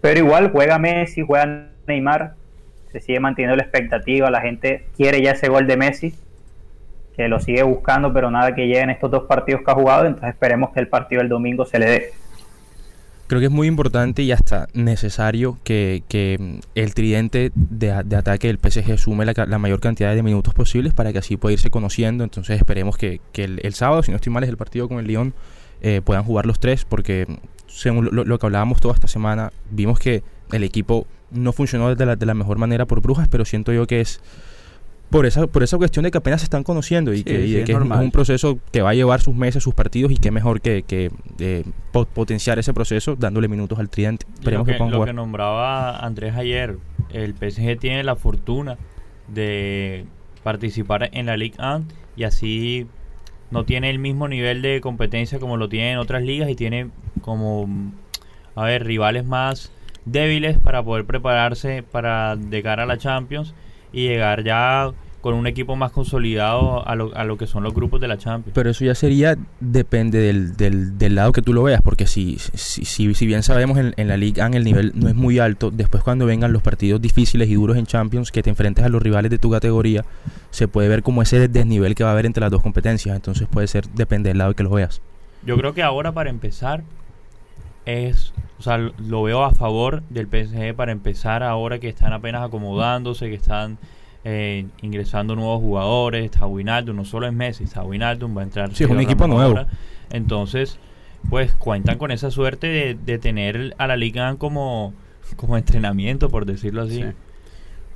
Pero 0.00 0.20
igual 0.20 0.50
juega 0.50 0.78
Messi, 0.78 1.20
juega 1.20 1.68
Neymar, 1.86 2.34
se 2.90 3.00
sigue 3.00 3.20
manteniendo 3.20 3.56
la 3.56 3.64
expectativa, 3.64 4.30
la 4.30 4.40
gente 4.40 4.86
quiere 4.96 5.20
ya 5.20 5.32
ese 5.32 5.48
gol 5.48 5.66
de 5.66 5.76
Messi, 5.76 6.14
que 7.14 7.28
lo 7.28 7.38
sigue 7.38 7.62
buscando, 7.62 8.12
pero 8.14 8.30
nada 8.30 8.54
que 8.54 8.66
llegue 8.66 8.80
en 8.80 8.90
estos 8.90 9.10
dos 9.10 9.24
partidos 9.24 9.62
que 9.62 9.70
ha 9.70 9.74
jugado, 9.74 10.06
entonces 10.06 10.30
esperemos 10.30 10.70
que 10.70 10.80
el 10.80 10.88
partido 10.88 11.20
del 11.20 11.28
domingo 11.28 11.66
se 11.66 11.78
le 11.78 11.86
dé. 11.86 12.10
Creo 13.26 13.40
que 13.40 13.46
es 13.46 13.52
muy 13.52 13.66
importante 13.66 14.22
y 14.22 14.30
hasta 14.30 14.68
necesario 14.72 15.58
que, 15.64 16.02
el 16.74 16.94
tridente 16.94 17.50
de, 17.54 18.02
de, 18.04 18.16
ataque 18.16 18.46
del 18.46 18.58
PSG 18.58 18.98
sume 18.98 19.24
la, 19.24 19.34
la, 19.48 19.58
mayor 19.58 19.80
cantidad 19.80 20.14
de 20.14 20.22
minutos 20.22 20.54
posibles 20.54 20.94
para 20.94 21.12
que 21.12 21.18
así 21.18 21.36
pueda 21.36 21.54
irse 21.54 21.70
conociendo. 21.70 22.22
Entonces 22.22 22.56
esperemos 22.56 22.96
que, 22.96 23.20
el, 23.34 23.74
sábado, 23.74 24.02
si 24.02 24.12
no 24.12 24.16
estoy 24.16 24.32
mal, 24.32 24.44
es 24.44 24.50
el 24.50 24.56
partido 24.56 24.88
con 24.88 24.98
el 24.98 25.06
Lyon, 25.06 25.34
eh, 25.82 26.02
puedan 26.04 26.22
jugar 26.22 26.46
los 26.46 26.60
tres 26.60 26.84
porque 26.84 27.26
según 27.66 28.08
lo, 28.12 28.24
lo, 28.24 28.38
que 28.38 28.46
hablábamos 28.46 28.80
toda 28.80 28.94
esta 28.94 29.08
semana, 29.08 29.52
vimos 29.70 29.98
que 29.98 30.22
el 30.52 30.62
equipo 30.62 31.06
no 31.30 31.52
funcionó 31.52 31.94
de 31.94 32.06
la, 32.06 32.16
de 32.16 32.26
la 32.26 32.34
mejor 32.34 32.58
manera 32.58 32.86
por 32.86 33.00
Brujas, 33.00 33.28
pero 33.28 33.44
siento 33.44 33.72
yo 33.72 33.86
que 33.86 34.00
es 34.00 34.20
por 35.16 35.26
esa, 35.26 35.46
por 35.46 35.62
esa 35.62 35.76
cuestión 35.78 36.02
de 36.04 36.10
que 36.10 36.18
apenas 36.18 36.40
se 36.40 36.44
están 36.44 36.62
conociendo 36.62 37.12
y 37.12 37.18
Sí, 37.18 37.24
que, 37.24 37.40
y 37.44 37.46
sí, 37.48 37.52
de 37.54 37.58
es 37.60 37.64
que 37.66 37.72
es, 37.72 37.78
normal. 37.78 38.02
un 38.04 38.10
proceso 38.10 38.58
que 38.70 38.82
va 38.82 38.90
a 38.90 38.94
llevar 38.94 39.20
sus 39.20 39.34
meses, 39.34 39.62
sus 39.62 39.74
partidos 39.74 40.12
y 40.12 40.16
qué 40.18 40.30
mejor 40.30 40.60
que, 40.60 40.82
que 40.82 41.10
eh, 41.38 41.64
po- 41.92 42.04
potenciar 42.04 42.58
ese 42.58 42.72
proceso 42.74 43.16
dándole 43.16 43.48
minutos 43.48 43.78
al 43.78 43.88
tridente. 43.88 44.26
Lo 44.28 44.34
Esperemos 44.34 44.66
que, 44.66 44.76
que, 44.76 44.84
lo 44.90 45.04
que 45.04 45.12
nombraba 45.12 45.98
Andrés 45.98 46.34
ayer, 46.36 46.76
el 47.12 47.34
PSG 47.34 47.78
tiene 47.78 48.04
la 48.04 48.16
fortuna 48.16 48.76
de 49.28 50.04
participar 50.42 51.08
en 51.12 51.26
la 51.26 51.36
Ligue 51.36 51.56
1 51.58 51.84
y 52.16 52.24
así 52.24 52.86
no 53.50 53.64
tiene 53.64 53.90
el 53.90 53.98
mismo 53.98 54.28
nivel 54.28 54.60
de 54.62 54.80
competencia 54.80 55.38
como 55.38 55.56
lo 55.56 55.68
tiene 55.68 55.92
en 55.92 55.98
otras 55.98 56.22
ligas 56.22 56.48
y 56.50 56.54
tiene 56.54 56.90
como, 57.22 57.68
a 58.54 58.64
ver, 58.64 58.84
rivales 58.84 59.24
más 59.24 59.72
débiles 60.04 60.58
para 60.58 60.82
poder 60.82 61.04
prepararse 61.04 61.82
para 61.82 62.36
de 62.36 62.62
cara 62.62 62.84
a 62.84 62.86
la 62.86 62.98
Champions 62.98 63.54
y 63.92 64.08
llegar 64.08 64.44
ya 64.44 64.92
con 65.26 65.34
un 65.34 65.48
equipo 65.48 65.74
más 65.74 65.90
consolidado 65.90 66.86
a 66.86 66.94
lo, 66.94 67.12
a 67.16 67.24
lo 67.24 67.36
que 67.36 67.48
son 67.48 67.64
los 67.64 67.74
grupos 67.74 68.00
de 68.00 68.06
la 68.06 68.16
Champions. 68.16 68.54
Pero 68.54 68.70
eso 68.70 68.84
ya 68.84 68.94
sería, 68.94 69.36
depende 69.58 70.20
del, 70.20 70.56
del, 70.56 70.98
del 70.98 71.16
lado 71.16 71.32
que 71.32 71.42
tú 71.42 71.52
lo 71.52 71.64
veas, 71.64 71.82
porque 71.82 72.06
si, 72.06 72.38
si, 72.38 72.84
si, 72.84 73.12
si 73.12 73.26
bien 73.26 73.42
sabemos 73.42 73.76
en, 73.76 73.92
en 73.96 74.06
la 74.06 74.16
Liga 74.16 74.46
el 74.46 74.62
nivel 74.62 74.92
no 74.94 75.08
es 75.08 75.16
muy 75.16 75.40
alto, 75.40 75.72
después 75.72 76.04
cuando 76.04 76.26
vengan 76.26 76.52
los 76.52 76.62
partidos 76.62 77.02
difíciles 77.02 77.48
y 77.48 77.54
duros 77.54 77.76
en 77.76 77.86
Champions, 77.86 78.30
que 78.30 78.44
te 78.44 78.50
enfrentes 78.50 78.84
a 78.84 78.88
los 78.88 79.02
rivales 79.02 79.32
de 79.32 79.38
tu 79.38 79.50
categoría, 79.50 80.04
se 80.50 80.68
puede 80.68 80.88
ver 80.88 81.02
como 81.02 81.22
ese 81.22 81.48
desnivel 81.48 81.96
que 81.96 82.04
va 82.04 82.10
a 82.10 82.12
haber 82.12 82.26
entre 82.26 82.42
las 82.42 82.52
dos 82.52 82.62
competencias, 82.62 83.16
entonces 83.16 83.48
puede 83.48 83.66
ser, 83.66 83.88
depende 83.88 84.28
del 84.28 84.38
lado 84.38 84.54
que 84.54 84.62
lo 84.62 84.70
veas. 84.70 85.02
Yo 85.44 85.56
creo 85.56 85.74
que 85.74 85.82
ahora 85.82 86.12
para 86.12 86.30
empezar 86.30 86.84
es, 87.84 88.32
o 88.60 88.62
sea, 88.62 88.78
lo 88.78 89.24
veo 89.24 89.42
a 89.42 89.50
favor 89.50 90.04
del 90.08 90.28
PSG 90.28 90.76
para 90.76 90.92
empezar 90.92 91.42
ahora 91.42 91.80
que 91.80 91.88
están 91.88 92.12
apenas 92.12 92.44
acomodándose, 92.44 93.28
que 93.28 93.34
están 93.34 93.78
eh, 94.28 94.66
ingresando 94.82 95.36
nuevos 95.36 95.60
jugadores, 95.60 96.24
está 96.24 96.48
Wijnaldum, 96.48 96.96
no 96.96 97.04
solo 97.04 97.28
es 97.28 97.32
Messi, 97.32 97.62
está 97.62 97.84
Wijnaldum, 97.84 98.36
va 98.36 98.40
a 98.40 98.44
entrar 98.44 98.74
Sí, 98.74 98.82
es 98.82 98.90
un 98.90 98.98
equipo 98.98 99.28
nuevo. 99.28 99.50
ahora. 99.50 99.68
Entonces, 100.10 100.80
pues 101.30 101.52
cuentan 101.52 101.96
con 101.96 102.10
esa 102.10 102.32
suerte 102.32 102.66
de, 102.66 102.94
de 102.94 103.18
tener 103.18 103.76
a 103.78 103.86
la 103.86 103.96
Liga 103.96 104.34
como, 104.34 104.94
como 105.36 105.56
entrenamiento, 105.56 106.28
por 106.28 106.44
decirlo 106.44 106.82
así. 106.82 107.04
Sí. 107.04 107.08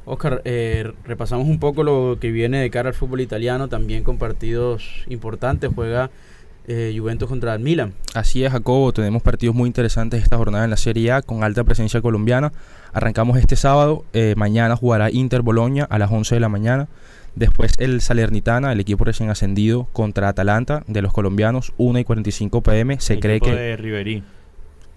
Oscar, 0.04 0.40
eh, 0.44 0.92
repasamos 1.04 1.48
un 1.48 1.58
poco 1.58 1.82
lo 1.82 2.18
que 2.20 2.30
viene 2.30 2.58
de 2.58 2.70
cara 2.70 2.90
al 2.90 2.94
fútbol 2.94 3.20
italiano, 3.20 3.66
también 3.68 4.04
con 4.04 4.16
partidos 4.18 5.04
importantes. 5.08 5.72
Juega 5.74 6.10
eh, 6.66 6.94
Juventus 6.96 7.28
contra 7.28 7.54
el 7.54 7.60
Milan. 7.60 7.94
Así 8.14 8.44
es, 8.44 8.52
Jacobo, 8.52 8.92
tenemos 8.92 9.22
partidos 9.22 9.54
muy 9.54 9.66
interesantes 9.66 10.22
esta 10.22 10.36
jornada 10.36 10.64
en 10.64 10.70
la 10.70 10.76
Serie 10.76 11.12
A 11.12 11.22
con 11.22 11.44
alta 11.44 11.64
presencia 11.64 12.00
colombiana. 12.00 12.52
Arrancamos 12.92 13.38
este 13.38 13.56
sábado, 13.56 14.04
eh, 14.12 14.34
mañana 14.36 14.76
jugará 14.76 15.10
Inter 15.10 15.42
Boloña 15.42 15.84
a 15.84 15.98
las 15.98 16.10
11 16.10 16.36
de 16.36 16.40
la 16.40 16.48
mañana. 16.48 16.88
Después 17.36 17.72
el 17.78 18.00
Salernitana, 18.00 18.72
el 18.72 18.80
equipo 18.80 19.04
recién 19.04 19.30
ascendido, 19.30 19.88
contra 19.92 20.28
Atalanta 20.28 20.82
de 20.88 21.02
los 21.02 21.12
colombianos, 21.12 21.72
1 21.76 22.00
y 22.00 22.04
45 22.04 22.62
pm. 22.62 23.00
Se 23.00 23.14
El 23.14 23.20
cree 23.20 23.40
que 23.40 23.54
de 23.54 23.76
Ribery. 23.76 24.24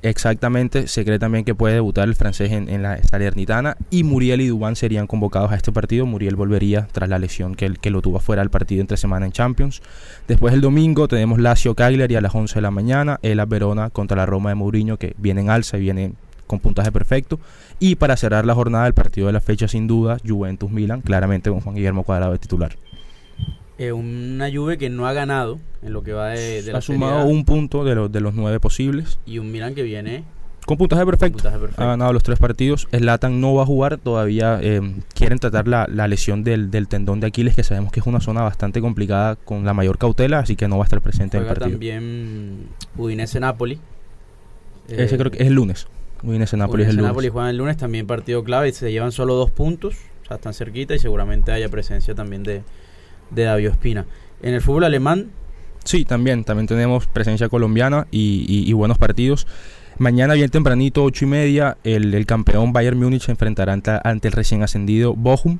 Exactamente, 0.03 0.87
se 0.87 1.03
cree 1.03 1.19
también 1.19 1.43
que 1.45 1.55
puede 1.55 1.75
debutar 1.75 2.07
el 2.07 2.15
francés 2.15 2.51
en, 2.51 2.81
la 2.81 3.01
Salernitana 3.03 3.77
y 3.89 4.03
Muriel 4.03 4.41
y 4.41 4.47
Dubán 4.47 4.75
serían 4.75 5.07
convocados 5.07 5.51
a 5.51 5.55
este 5.55 5.71
partido. 5.71 6.05
Muriel 6.05 6.35
volvería 6.35 6.87
tras 6.91 7.09
la 7.09 7.19
lesión 7.19 7.55
que, 7.55 7.73
que 7.73 7.89
lo 7.89 8.01
tuvo 8.01 8.19
fuera 8.19 8.41
del 8.41 8.49
partido 8.49 8.81
entre 8.81 8.97
semana 8.97 9.25
en 9.25 9.31
Champions. 9.31 9.81
Después 10.27 10.53
el 10.53 10.61
domingo 10.61 11.07
tenemos 11.07 11.39
Lazio 11.39 11.75
Cagliari 11.75 12.15
a 12.15 12.21
las 12.21 12.35
11 12.35 12.55
de 12.55 12.61
la 12.61 12.71
mañana, 12.71 13.19
Elas 13.23 13.49
Verona 13.49 13.89
contra 13.89 14.17
la 14.17 14.25
Roma 14.25 14.49
de 14.49 14.55
Mourinho 14.55 14.97
que 14.97 15.15
viene 15.17 15.41
en 15.41 15.49
alza 15.49 15.77
y 15.77 15.81
viene 15.81 16.13
con 16.47 16.59
puntaje 16.59 16.91
perfecto. 16.91 17.39
Y 17.79 17.95
para 17.95 18.17
cerrar 18.17 18.45
la 18.45 18.55
jornada, 18.55 18.87
el 18.87 18.93
partido 18.93 19.27
de 19.27 19.33
la 19.33 19.41
fecha 19.41 19.67
sin 19.67 19.87
duda, 19.87 20.17
Juventus 20.25 20.71
Milan, 20.71 21.01
claramente 21.01 21.49
con 21.49 21.61
Juan 21.61 21.75
Guillermo 21.75 22.03
Cuadrado 22.03 22.31
de 22.33 22.39
titular. 22.39 22.75
Eh, 23.79 23.91
una 23.91 24.51
Juve 24.51 24.77
que 24.77 24.89
no 24.89 25.07
ha 25.07 25.13
ganado 25.13 25.59
en 25.81 25.93
lo 25.93 26.03
que 26.03 26.13
va 26.13 26.29
de, 26.29 26.61
de 26.61 26.71
la 26.71 26.77
ha 26.77 26.81
Serie 26.81 26.99
sumado 26.99 27.25
un 27.25 27.43
punto 27.43 27.83
de 27.83 27.95
los, 27.95 28.11
de 28.11 28.21
los 28.21 28.33
nueve 28.35 28.59
posibles. 28.59 29.19
y 29.25 29.39
un 29.39 29.51
Milan 29.51 29.73
que 29.73 29.81
viene 29.81 30.23
Con 30.65 30.77
puntaje 30.77 31.03
perfecto. 31.05 31.37
puntaje 31.39 31.57
perfecto. 31.57 31.81
Ha 31.81 31.87
ganado 31.87 32.13
los 32.13 32.21
tres 32.23 32.37
partidos. 32.39 32.87
Slatan 32.91 33.41
no 33.41 33.55
va 33.55 33.63
a 33.63 33.65
jugar. 33.65 33.97
Todavía 33.97 34.59
eh, 34.61 34.79
quieren 35.15 35.39
tratar 35.39 35.67
la, 35.67 35.87
la 35.91 36.07
lesión 36.07 36.43
del, 36.43 36.69
del 36.71 36.87
tendón 36.87 37.19
de 37.19 37.27
Aquiles, 37.27 37.55
que 37.55 37.63
sabemos 37.63 37.91
que 37.91 37.99
es 37.99 38.05
una 38.05 38.19
zona 38.21 38.43
bastante 38.43 38.79
complicada 38.79 39.35
con 39.35 39.65
la 39.65 39.73
mayor 39.73 39.97
cautela, 39.97 40.39
así 40.39 40.55
que 40.55 40.67
no 40.67 40.77
va 40.77 40.83
a 40.83 40.85
estar 40.85 41.01
presente 41.01 41.37
en 41.37 41.43
el 41.43 41.47
partido. 41.49 41.69
también 41.71 42.67
Udinese 42.95 43.39
Napoli. 43.39 43.79
Ese 44.87 45.17
creo 45.17 45.31
que 45.31 45.39
es 45.41 45.47
el 45.47 45.53
lunes. 45.55 45.87
Udinese 46.23 46.55
Nápoles 46.57 46.85
es 46.85 46.91
el 46.91 46.97
lunes. 46.97 47.09
Napoli 47.09 47.29
juegan 47.29 47.49
el 47.49 47.57
lunes, 47.57 47.75
también 47.75 48.05
partido 48.07 48.43
clave, 48.43 48.69
y 48.69 48.71
se 48.71 48.91
llevan 48.91 49.11
solo 49.11 49.33
dos 49.35 49.51
puntos, 49.51 49.95
o 50.23 50.25
sea, 50.27 50.35
están 50.37 50.53
cerquita 50.53 50.93
y 50.95 50.99
seguramente 50.99 51.51
haya 51.51 51.67
presencia 51.69 52.15
también 52.15 52.43
de, 52.43 52.61
de 53.33 53.43
David 53.43 53.67
Espina. 53.67 54.05
En 54.41 54.53
el 54.53 54.61
fútbol 54.61 54.83
alemán, 54.83 55.31
Sí, 55.83 56.05
también, 56.05 56.43
también 56.43 56.67
tenemos 56.67 57.07
presencia 57.07 57.49
colombiana 57.49 58.07
y, 58.09 58.71
buenos 58.73 58.97
partidos. 58.97 59.47
Mañana 59.97 60.33
bien 60.33 60.49
tempranito, 60.49 61.03
ocho 61.03 61.25
y 61.25 61.27
media, 61.27 61.77
el, 61.83 62.25
campeón 62.25 62.73
Bayern 62.73 62.97
Múnich 62.97 63.23
se 63.23 63.31
enfrentará 63.31 63.73
ante, 63.73 64.27
el 64.27 64.31
recién 64.31 64.63
ascendido 64.63 65.13
Bochum. 65.13 65.59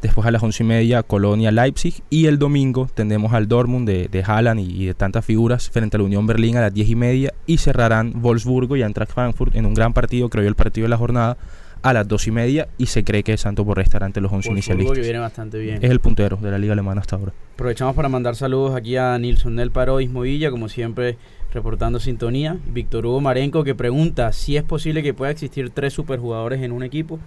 Después 0.00 0.26
a 0.26 0.30
las 0.30 0.42
once 0.42 0.62
y 0.62 0.66
media, 0.66 1.02
Colonia 1.02 1.50
Leipzig. 1.50 2.02
Y 2.10 2.26
el 2.26 2.38
domingo 2.38 2.88
tendremos 2.94 3.32
al 3.32 3.48
Dortmund 3.48 3.88
de, 3.88 4.08
de 4.08 4.22
Haaland 4.22 4.60
y, 4.60 4.86
de 4.86 4.94
tantas 4.94 5.24
figuras 5.24 5.70
frente 5.70 5.96
a 5.96 5.98
la 5.98 6.04
Unión 6.04 6.26
Berlín 6.26 6.56
a 6.56 6.60
las 6.60 6.74
diez 6.74 6.88
y 6.88 6.94
media. 6.94 7.32
Y 7.46 7.56
cerrarán 7.56 8.12
Wolfsburgo 8.14 8.76
y 8.76 8.82
Eintracht 8.82 9.12
Frankfurt 9.12 9.56
en 9.56 9.66
un 9.66 9.74
gran 9.74 9.92
partido, 9.92 10.28
creo 10.28 10.44
yo 10.44 10.48
el 10.48 10.54
partido 10.54 10.84
de 10.84 10.90
la 10.90 10.98
jornada, 10.98 11.36
a 11.84 11.92
las 11.92 12.08
dos 12.08 12.26
y 12.26 12.30
media. 12.30 12.66
Y 12.78 12.86
se 12.86 13.04
cree 13.04 13.22
que 13.22 13.36
Santos 13.36 13.64
Borré 13.64 13.82
estará 13.82 14.06
ante 14.06 14.20
los 14.20 14.32
once 14.32 14.48
Wolfsburgo, 14.48 14.72
inicialistas. 14.72 14.96
que 14.96 15.02
viene 15.02 15.18
bastante 15.18 15.58
bien. 15.58 15.78
Es 15.82 15.90
el 15.90 16.00
puntero 16.00 16.36
de 16.38 16.50
la 16.50 16.58
liga 16.58 16.72
alemana 16.72 17.02
hasta 17.02 17.16
ahora. 17.16 17.32
Aprovechamos 17.54 17.94
para 17.94 18.08
mandar 18.08 18.34
saludos 18.34 18.74
aquí 18.74 18.96
a 18.96 19.16
Nilson 19.18 19.54
Del 19.54 19.70
Paro 19.70 20.00
Ismo 20.00 20.22
Villa, 20.22 20.50
como 20.50 20.68
siempre 20.68 21.18
reportando 21.52 22.00
sintonía. 22.00 22.56
Víctor 22.66 23.06
Hugo 23.06 23.20
Marenco 23.20 23.62
que 23.62 23.74
pregunta 23.74 24.32
si 24.32 24.56
es 24.56 24.64
posible 24.64 25.02
que 25.02 25.14
pueda 25.14 25.30
existir 25.30 25.70
tres 25.70 25.92
superjugadores 25.92 26.62
en 26.62 26.72
un 26.72 26.82
equipo. 26.82 27.20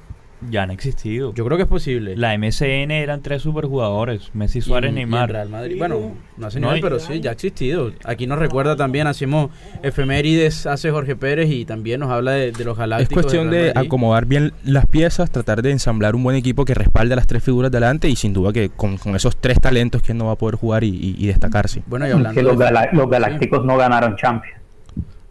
Ya 0.50 0.62
han 0.63 0.70
existido. 0.72 1.34
Yo 1.34 1.44
creo 1.46 1.58
que 1.58 1.63
es 1.63 1.70
posible. 1.70 2.15
La 2.15 2.38
MSN 2.38 2.91
eran 2.91 3.22
tres 3.24 3.41
superjugadores, 3.41 4.29
Messi, 4.36 4.62
Suárez, 4.62 4.91
Y- 4.91 4.96
Neymar. 4.96 5.32
Real 5.32 5.50
Madrid. 5.50 5.77
Bueno, 5.79 6.12
no 6.38 6.46
hace 6.48 6.60
No, 6.60 6.67
nivel, 6.67 6.82
pero 6.82 7.00
sí, 7.00 7.20
ya 7.22 7.32
ha 7.32 7.34
existido. 7.34 7.91
Aquí 8.03 8.27
nos 8.27 8.38
recuerda 8.38 8.75
también, 8.75 9.08
hacemos 9.08 9.50
efemérides, 9.82 10.67
hace 10.67 10.91
Jorge 10.91 11.15
Pérez 11.15 11.50
y 11.50 11.65
también 11.65 12.00
nos 12.01 12.12
habla 12.12 12.32
de, 12.34 12.51
de 12.51 12.63
los 12.65 12.74
Es 12.74 12.79
galácticos. 12.79 13.24
cuestión 13.24 13.50
del 13.50 13.62
Real 13.63 13.74
de 13.74 13.79
acomodar 13.79 14.25
bien 14.27 14.53
las 14.63 14.86
piezas, 14.86 15.32
tratar 15.32 15.62
de 15.63 15.72
ensamblar 15.72 16.15
un 16.15 16.24
buen 16.24 16.36
equipo 16.36 16.65
que 16.65 16.75
respalde 16.75 17.13
a 17.13 17.15
las 17.15 17.25
tres 17.27 17.44
figuras 17.44 17.72
delante 17.72 18.08
y 18.08 18.15
sin 18.15 18.34
duda 18.34 18.53
que 18.53 18.70
con, 18.70 18.98
con 18.98 19.15
esos 19.15 19.38
tres 19.38 19.60
talentos 19.60 20.01
que 20.03 20.13
no 20.13 20.25
va 20.27 20.34
a 20.34 20.36
poder 20.36 20.56
jugar 20.56 20.84
y, 20.84 20.89
y- 20.89 21.15
y 21.17 21.27
destacarse. 21.27 21.82
Bueno, 21.88 22.08
y 22.08 22.12
hablando 22.12 22.36
que 22.39 22.44
los, 22.44 22.58
de- 22.60 22.65
gala- 22.65 22.89
los 22.94 23.10
galácticos 23.10 23.65
no 23.65 23.75
ganaron 23.75 24.15
Champions. 24.15 24.57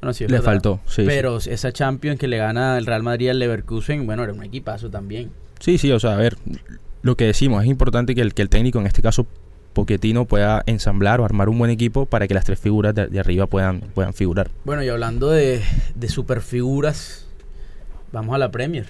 Bueno, 0.06 0.14
sí, 0.14 0.24
es 0.24 0.30
Le 0.30 0.36
verdad. 0.38 0.52
faltó, 0.52 0.80
sí, 0.86 1.02
Pero 1.06 1.38
esa 1.38 1.72
Champions 1.72 2.18
que 2.20 2.28
le 2.28 2.36
gana 2.38 2.78
el 2.78 2.86
Real 2.86 3.02
Madrid 3.02 3.28
al 3.30 3.38
Leverkusen, 3.40 4.06
bueno, 4.06 4.22
era 4.22 4.32
un 4.32 4.42
equipazo 4.44 4.88
también. 4.88 5.30
Sí, 5.58 5.78
sí, 5.78 5.90
o 5.90 5.98
sea, 5.98 6.12
a 6.12 6.16
ver, 6.16 6.36
lo 7.02 7.16
que 7.16 7.24
decimos, 7.24 7.64
es 7.64 7.68
importante 7.68 8.14
que 8.14 8.20
el, 8.20 8.34
que 8.34 8.42
el 8.42 8.48
técnico, 8.48 8.78
en 8.78 8.86
este 8.86 9.02
caso 9.02 9.26
Pochettino, 9.72 10.24
pueda 10.24 10.62
ensamblar 10.66 11.20
o 11.20 11.24
armar 11.24 11.48
un 11.48 11.58
buen 11.58 11.70
equipo 11.70 12.06
para 12.06 12.28
que 12.28 12.34
las 12.34 12.44
tres 12.44 12.58
figuras 12.60 12.94
de, 12.94 13.08
de 13.08 13.18
arriba 13.20 13.46
puedan, 13.46 13.80
puedan 13.80 14.14
figurar. 14.14 14.50
Bueno, 14.64 14.82
y 14.84 14.88
hablando 14.88 15.30
de, 15.30 15.60
de 15.94 16.08
superfiguras, 16.08 17.26
vamos 18.12 18.34
a 18.34 18.38
la 18.38 18.50
Premier. 18.50 18.86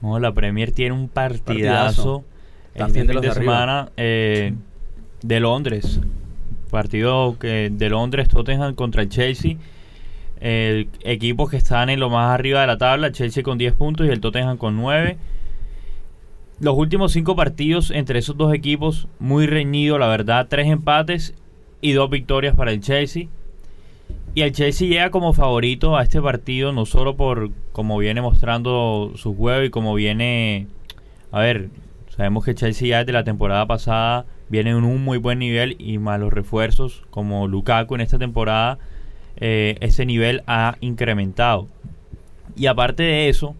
No, 0.00 0.18
la 0.18 0.32
Premier 0.32 0.72
tiene 0.72 0.94
un 0.94 1.08
partidazo. 1.08 2.22
Partidazo. 2.22 2.24
También 2.76 3.02
este 3.02 3.08
de 3.08 3.14
los 3.14 3.22
fin 3.22 3.30
de 3.30 3.34
semana 3.40 3.90
eh, 3.96 4.54
de 5.22 5.40
Londres. 5.40 6.00
partido 6.70 7.36
que 7.38 7.68
de 7.70 7.88
Londres, 7.90 8.28
Tottenham 8.28 8.74
contra 8.74 9.02
el 9.02 9.08
Chelsea. 9.10 9.56
El, 10.40 10.88
equipos 11.02 11.50
que 11.50 11.56
están 11.56 11.90
en 11.90 12.00
lo 12.00 12.10
más 12.10 12.34
arriba 12.34 12.62
de 12.62 12.66
la 12.66 12.78
tabla, 12.78 13.12
Chelsea 13.12 13.42
con 13.42 13.58
10 13.58 13.74
puntos 13.74 14.06
y 14.06 14.10
el 14.10 14.20
Tottenham 14.20 14.56
con 14.56 14.76
9. 14.76 15.18
Los 16.60 16.76
últimos 16.76 17.12
5 17.12 17.36
partidos 17.36 17.90
entre 17.90 18.18
esos 18.18 18.36
dos 18.36 18.52
equipos, 18.52 19.08
muy 19.18 19.46
reñido, 19.46 19.98
la 19.98 20.08
verdad, 20.08 20.46
3 20.48 20.68
empates 20.68 21.34
y 21.80 21.92
2 21.92 22.10
victorias 22.10 22.54
para 22.54 22.72
el 22.72 22.80
Chelsea. 22.80 23.28
Y 24.34 24.42
el 24.42 24.52
Chelsea 24.52 24.88
llega 24.88 25.10
como 25.10 25.32
favorito 25.32 25.96
a 25.96 26.02
este 26.02 26.20
partido, 26.20 26.72
no 26.72 26.86
solo 26.86 27.16
por 27.16 27.50
como 27.72 27.98
viene 27.98 28.20
mostrando 28.20 29.12
su 29.16 29.34
juego 29.34 29.64
y 29.64 29.70
como 29.70 29.94
viene... 29.94 30.68
A 31.32 31.40
ver, 31.40 31.70
sabemos 32.16 32.44
que 32.44 32.54
Chelsea 32.54 32.88
ya 32.88 32.98
desde 32.98 33.12
la 33.12 33.24
temporada 33.24 33.66
pasada 33.66 34.26
viene 34.48 34.70
en 34.70 34.84
un 34.84 35.02
muy 35.02 35.18
buen 35.18 35.38
nivel 35.38 35.76
y 35.78 35.98
más 35.98 36.20
los 36.20 36.32
refuerzos 36.32 37.02
como 37.10 37.48
Lukaku 37.48 37.94
en 37.94 38.00
esta 38.02 38.18
temporada, 38.18 38.78
eh, 39.36 39.76
ese 39.80 40.06
nivel 40.06 40.42
ha 40.46 40.76
incrementado. 40.80 41.68
Y 42.56 42.66
aparte 42.66 43.02
de 43.02 43.28
eso, 43.28 43.54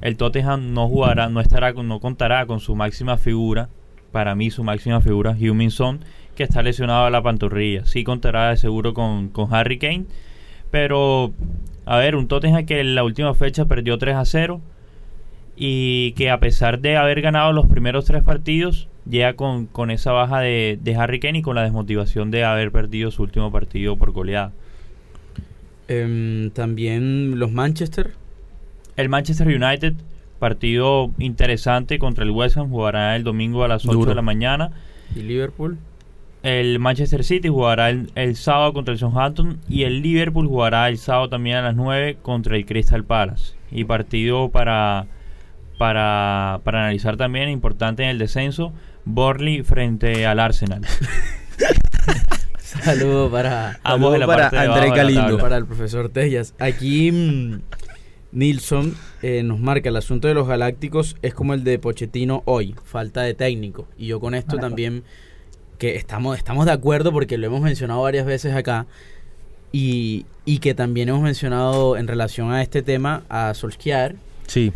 el 0.00 0.16
Tottenham 0.16 0.72
no 0.72 0.88
jugará, 0.88 1.28
no 1.28 1.40
estará, 1.40 1.72
no 1.72 2.00
contará 2.00 2.46
con 2.46 2.60
su 2.60 2.74
máxima 2.74 3.16
figura, 3.16 3.68
para 4.12 4.34
mí 4.34 4.50
su 4.50 4.64
máxima 4.64 5.00
figura, 5.00 5.36
Huminson, 5.38 6.00
que 6.34 6.44
está 6.44 6.62
lesionado 6.62 7.04
a 7.04 7.10
la 7.10 7.22
pantorrilla. 7.22 7.84
Sí 7.86 8.04
contará 8.04 8.50
de 8.50 8.56
seguro 8.56 8.94
con, 8.94 9.28
con 9.28 9.52
Harry 9.54 9.78
Kane, 9.78 10.06
pero 10.70 11.32
a 11.84 11.98
ver, 11.98 12.16
un 12.16 12.28
Tottenham 12.28 12.66
que 12.66 12.80
en 12.80 12.94
la 12.94 13.04
última 13.04 13.34
fecha 13.34 13.64
perdió 13.64 13.98
3 13.98 14.16
a 14.16 14.24
0 14.24 14.60
y 15.56 16.12
que 16.12 16.30
a 16.30 16.40
pesar 16.40 16.80
de 16.80 16.96
haber 16.96 17.20
ganado 17.20 17.52
los 17.52 17.66
primeros 17.66 18.06
tres 18.06 18.22
partidos, 18.22 18.88
llega 19.08 19.34
con, 19.34 19.66
con 19.66 19.90
esa 19.90 20.12
baja 20.12 20.40
de, 20.40 20.78
de, 20.80 20.96
Harry 20.96 21.20
Kane 21.20 21.40
y 21.40 21.42
con 21.42 21.54
la 21.54 21.62
desmotivación 21.62 22.30
de 22.30 22.44
haber 22.44 22.72
perdido 22.72 23.10
su 23.10 23.22
último 23.22 23.52
partido 23.52 23.96
por 23.96 24.12
goleada. 24.12 24.52
Eh, 25.92 26.50
también 26.54 27.40
los 27.40 27.50
Manchester. 27.50 28.12
El 28.96 29.08
Manchester 29.08 29.48
United, 29.48 29.94
partido 30.38 31.10
interesante 31.18 31.98
contra 31.98 32.22
el 32.22 32.30
West 32.30 32.56
Ham, 32.56 32.70
jugará 32.70 33.16
el 33.16 33.24
domingo 33.24 33.64
a 33.64 33.68
las 33.68 33.84
8 33.84 33.98
Duro. 33.98 34.10
de 34.10 34.14
la 34.14 34.22
mañana. 34.22 34.70
¿Y 35.16 35.22
Liverpool? 35.22 35.78
El 36.44 36.78
Manchester 36.78 37.24
City 37.24 37.48
jugará 37.48 37.90
el, 37.90 38.12
el, 38.14 38.36
sábado 38.36 38.72
contra 38.72 38.92
el 38.92 39.00
Southampton 39.00 39.58
y 39.68 39.82
el 39.82 40.00
Liverpool 40.00 40.46
jugará 40.46 40.88
el 40.88 40.96
sábado 40.96 41.28
también 41.28 41.56
a 41.56 41.62
las 41.62 41.74
9 41.74 42.18
contra 42.22 42.56
el 42.56 42.66
Crystal 42.66 43.02
Palace. 43.02 43.54
Y 43.72 43.82
partido 43.82 44.48
para, 44.48 45.06
para, 45.76 46.60
para 46.62 46.82
analizar 46.82 47.16
también, 47.16 47.48
importante 47.48 48.04
en 48.04 48.10
el 48.10 48.18
descenso, 48.18 48.72
Borley 49.04 49.64
frente 49.64 50.24
al 50.24 50.38
Arsenal. 50.38 50.82
Saludo 52.82 53.30
para, 53.30 53.80
Ambos 53.82 54.12
saludo 54.12 54.26
para 54.26 54.48
André 54.48 54.90
Galindo, 54.90 55.38
para 55.38 55.56
el 55.56 55.66
profesor 55.66 56.08
Tellas. 56.08 56.54
Aquí 56.58 57.10
mmm, 57.10 57.60
Nilsson 58.32 58.94
eh, 59.22 59.42
nos 59.42 59.58
marca 59.58 59.88
el 59.88 59.96
asunto 59.96 60.28
de 60.28 60.34
los 60.34 60.46
galácticos 60.46 61.16
es 61.22 61.34
como 61.34 61.54
el 61.54 61.64
de 61.64 61.78
Pochettino 61.78 62.42
hoy, 62.44 62.74
falta 62.84 63.22
de 63.22 63.34
técnico. 63.34 63.88
Y 63.98 64.06
yo 64.06 64.20
con 64.20 64.34
esto 64.34 64.58
también 64.58 65.02
que 65.78 65.96
estamos, 65.96 66.36
estamos 66.36 66.66
de 66.66 66.72
acuerdo 66.72 67.12
porque 67.12 67.38
lo 67.38 67.46
hemos 67.46 67.60
mencionado 67.60 68.02
varias 68.02 68.26
veces 68.26 68.54
acá 68.54 68.86
y, 69.72 70.26
y 70.44 70.58
que 70.58 70.74
también 70.74 71.08
hemos 71.08 71.22
mencionado 71.22 71.96
en 71.96 72.06
relación 72.06 72.52
a 72.52 72.62
este 72.62 72.82
tema 72.82 73.24
a 73.28 73.52
Solskjaer. 73.54 74.16
Sí. 74.46 74.72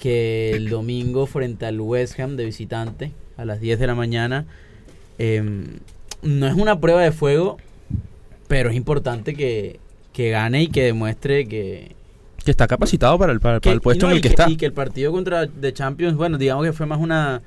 Que 0.00 0.52
el 0.52 0.70
domingo 0.70 1.26
frente 1.26 1.66
al 1.66 1.80
West 1.80 2.18
Ham 2.18 2.36
de 2.36 2.46
visitante 2.46 3.12
a 3.36 3.44
las 3.44 3.60
10 3.60 3.78
de 3.78 3.86
la 3.86 3.94
mañana 3.94 4.46
eh, 5.18 5.42
no 6.22 6.46
es 6.46 6.54
una 6.54 6.80
prueba 6.80 7.02
de 7.02 7.12
fuego, 7.12 7.58
pero 8.48 8.70
es 8.70 8.76
importante 8.76 9.34
que, 9.34 9.80
que 10.12 10.30
gane 10.30 10.62
y 10.62 10.68
que 10.68 10.84
demuestre 10.84 11.46
que, 11.46 11.94
que 12.44 12.50
está 12.50 12.66
capacitado 12.66 13.18
para 13.18 13.32
el, 13.32 13.40
para, 13.40 13.60
que, 13.60 13.68
para 13.68 13.74
el 13.74 13.80
puesto 13.80 14.06
no, 14.06 14.12
en 14.12 14.16
el 14.16 14.22
que, 14.22 14.28
que, 14.28 14.32
está. 14.32 14.50
Y 14.50 14.56
que 14.56 14.66
el 14.66 14.72
partido 14.72 15.12
contra 15.12 15.46
The 15.46 15.72
Champions, 15.72 16.16
bueno, 16.16 16.38
digamos 16.38 16.64
que 16.64 16.72
fue 16.72 16.86
más 16.86 17.00
una... 17.00 17.42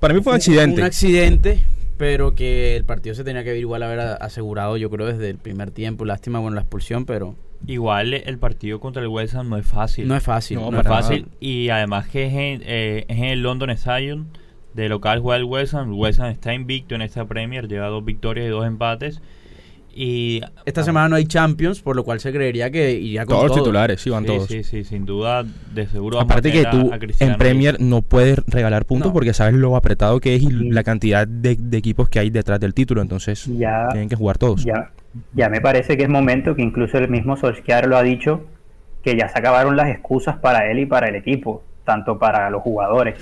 Para 0.00 0.14
mí 0.14 0.20
fue 0.20 0.32
un 0.32 0.36
accidente. 0.36 0.80
Un 0.80 0.86
accidente, 0.86 1.64
pero 1.96 2.34
que 2.34 2.76
el 2.76 2.84
partido 2.84 3.14
se 3.14 3.24
tenía 3.24 3.44
que 3.44 3.58
igual 3.58 3.82
haber 3.82 4.00
asegurado, 4.00 4.76
yo 4.76 4.90
creo, 4.90 5.06
desde 5.06 5.30
el 5.30 5.38
primer 5.38 5.70
tiempo. 5.70 6.04
Lástima, 6.04 6.38
bueno, 6.38 6.54
la 6.54 6.62
expulsión, 6.62 7.04
pero... 7.04 7.34
Igual 7.66 8.14
el 8.14 8.38
partido 8.38 8.78
contra 8.78 9.02
el 9.02 9.08
West 9.08 9.34
Ham 9.34 9.48
no 9.48 9.56
es 9.56 9.66
fácil. 9.66 10.06
No 10.06 10.14
es 10.14 10.22
fácil. 10.22 10.58
No, 10.58 10.70
no 10.70 10.80
es 10.80 10.86
fácil. 10.86 11.22
Nada. 11.22 11.36
Y 11.40 11.70
además 11.70 12.06
que 12.06 12.26
es 12.26 12.32
en, 12.32 12.62
eh, 12.64 13.04
es 13.08 13.18
en 13.18 13.24
el 13.24 13.42
London 13.42 13.70
Stadium. 13.70 14.26
De 14.74 14.88
local 14.88 15.20
juega 15.20 15.36
el 15.36 15.44
West 15.44 15.74
Ham. 15.74 15.92
El 15.92 15.98
West 15.98 16.20
Ham 16.20 16.30
está 16.30 16.54
invicto 16.54 16.94
en 16.94 17.02
esta 17.02 17.24
Premier. 17.24 17.68
Lleva 17.68 17.86
dos 17.88 18.04
victorias 18.04 18.46
y 18.46 18.50
dos 18.50 18.66
empates. 18.66 19.20
Y 20.00 20.42
esta 20.64 20.84
semana 20.84 21.08
no 21.08 21.16
hay 21.16 21.24
Champions, 21.24 21.80
por 21.80 21.96
lo 21.96 22.04
cual 22.04 22.20
se 22.20 22.32
creería 22.32 22.70
que 22.70 22.92
iría 22.92 23.26
con 23.26 23.34
todos 23.34 23.46
todo. 23.46 23.56
los 23.56 23.64
titulares, 23.64 24.00
sí 24.00 24.10
van 24.10 24.22
sí, 24.22 24.26
todos. 24.28 24.46
Sí, 24.46 24.62
sí, 24.62 24.84
sin 24.84 25.04
duda, 25.04 25.44
de 25.74 25.88
seguro. 25.88 26.20
Aparte 26.20 26.52
que 26.52 26.64
tú 26.66 26.92
en 27.18 27.36
Premier 27.36 27.80
no 27.80 28.02
puedes 28.02 28.38
regalar 28.46 28.84
puntos 28.84 29.08
no. 29.08 29.12
porque 29.12 29.32
sabes 29.32 29.54
lo 29.54 29.74
apretado 29.74 30.20
que 30.20 30.36
es 30.36 30.42
y 30.44 30.46
sí. 30.46 30.70
la 30.70 30.84
cantidad 30.84 31.26
de, 31.26 31.56
de, 31.56 31.78
equipos 31.78 32.08
que 32.08 32.20
hay 32.20 32.30
detrás 32.30 32.60
del 32.60 32.74
título, 32.74 33.02
entonces 33.02 33.46
ya, 33.58 33.88
tienen 33.90 34.08
que 34.08 34.14
jugar 34.14 34.38
todos. 34.38 34.64
Ya, 34.64 34.92
ya 35.34 35.48
me 35.48 35.60
parece 35.60 35.96
que 35.96 36.04
es 36.04 36.08
momento 36.08 36.54
que 36.54 36.62
incluso 36.62 36.96
el 36.98 37.08
mismo 37.08 37.36
Solskjaer 37.36 37.88
lo 37.88 37.96
ha 37.96 38.04
dicho 38.04 38.46
que 39.02 39.16
ya 39.16 39.28
se 39.28 39.36
acabaron 39.38 39.76
las 39.76 39.88
excusas 39.88 40.36
para 40.36 40.70
él 40.70 40.78
y 40.78 40.86
para 40.86 41.08
el 41.08 41.16
equipo, 41.16 41.64
tanto 41.84 42.20
para 42.20 42.50
los 42.50 42.62
jugadores. 42.62 43.16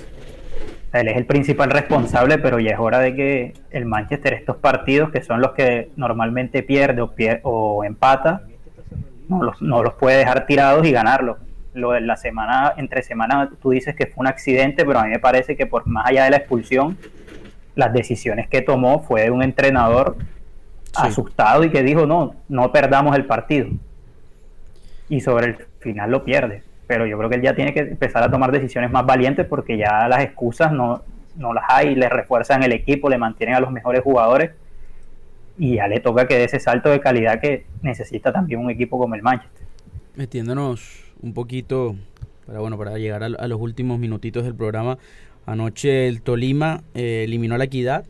Él 1.01 1.09
es 1.09 1.17
el 1.17 1.27
principal 1.27 1.71
responsable, 1.71 2.39
pero 2.39 2.59
ya 2.59 2.73
es 2.73 2.79
hora 2.79 2.99
de 2.99 3.15
que 3.15 3.55
el 3.71 3.87
Manchester, 3.87 4.35
estos 4.35 4.57
partidos 4.57 5.11
que 5.11 5.23
son 5.23 5.41
los 5.41 5.53
que 5.53 5.91
normalmente 5.97 6.63
pierde 6.63 7.03
o, 7.43 7.85
empata, 7.85 8.43
no 9.29 9.43
los, 9.43 9.61
no 9.63 9.83
los 9.83 9.95
puede 9.95 10.19
dejar 10.19 10.47
tirados 10.47 10.87
y 10.87 10.93
ganarlos. 10.93 11.39
Lo 11.75 11.93
de 11.93 12.01
la 12.01 12.17
semana, 12.17 12.73
entre 12.77 13.03
semana, 13.03 13.51
tú 13.61 13.71
dices 13.71 13.95
que 13.95 14.07
fue 14.07 14.23
un 14.23 14.27
accidente, 14.27 14.85
pero 14.85 14.99
a 14.99 15.05
mí 15.05 15.11
me 15.11 15.19
parece 15.19 15.57
que 15.57 15.67
por 15.67 15.87
más 15.87 16.07
allá 16.07 16.25
de 16.25 16.31
la 16.31 16.37
expulsión, 16.39 16.97
las 17.75 17.93
decisiones 17.93 18.49
que 18.49 18.63
tomó 18.63 19.03
fue 19.03 19.23
de 19.23 19.31
un 19.31 19.43
entrenador 19.43 20.17
sí. 20.19 20.93
asustado 20.95 21.65
y 21.65 21.71
que 21.71 21.83
dijo, 21.83 22.07
no, 22.07 22.35
no 22.49 22.73
perdamos 22.73 23.15
el 23.17 23.27
partido. 23.27 23.69
Y 25.09 25.21
sobre 25.21 25.47
el 25.47 25.57
final 25.81 26.11
lo 26.11 26.25
pierde 26.25 26.66
pero 26.87 27.07
yo 27.07 27.19
creo 27.19 27.29
que 27.29 27.37
él 27.37 27.43
ya 27.43 27.55
tiene 27.55 27.75
que 27.75 27.81
empezar 27.81 28.23
a 28.23 28.31
tomar 28.31 28.53
decisiones 28.53 28.91
más 28.91 29.05
valientes 29.05 29.47
porque 29.47 29.77
ya 29.77 30.09
las 30.09 30.23
excusas 30.23 30.73
no, 30.73 31.03
no 31.37 31.53
las 31.53 31.65
hay, 31.69 31.95
le 31.95 32.09
refuerzan 32.09 32.63
el 32.63 32.73
equipo, 32.73 33.09
le 33.09 33.19
mantienen 33.19 33.57
a 33.57 33.61
los 33.61 33.71
mejores 33.71 34.03
jugadores 34.03 34.53
y 35.59 35.77
ya 35.77 35.89
le 35.89 36.01
toca 36.01 36.27
que 36.27 36.37
dé 36.37 36.45
ese 36.45 36.61
salto 36.61 36.91
de 36.91 37.01
calidad 37.01 37.41
que 37.41 37.67
necesita 37.83 38.33
también 38.33 38.61
un 38.61 38.71
equipo 38.71 38.99
como 38.99 39.15
el 39.15 39.23
Manchester. 39.23 39.67
Metiéndonos 40.15 41.13
un 41.23 41.35
poquito, 41.35 41.97
para 42.47 42.61
bueno, 42.61 42.79
para 42.79 42.99
llegar 42.99 43.23
a, 43.23 43.27
a 43.27 43.49
los 43.49 43.61
últimos 43.61 43.99
minutitos 43.99 44.45
del 44.45 44.55
programa, 44.55 44.99
anoche 45.47 46.09
el 46.09 46.23
Tolima 46.23 46.83
eh, 46.95 47.23
eliminó 47.25 47.55
a 47.55 47.59
la 47.59 47.65
Equidad 47.65 48.05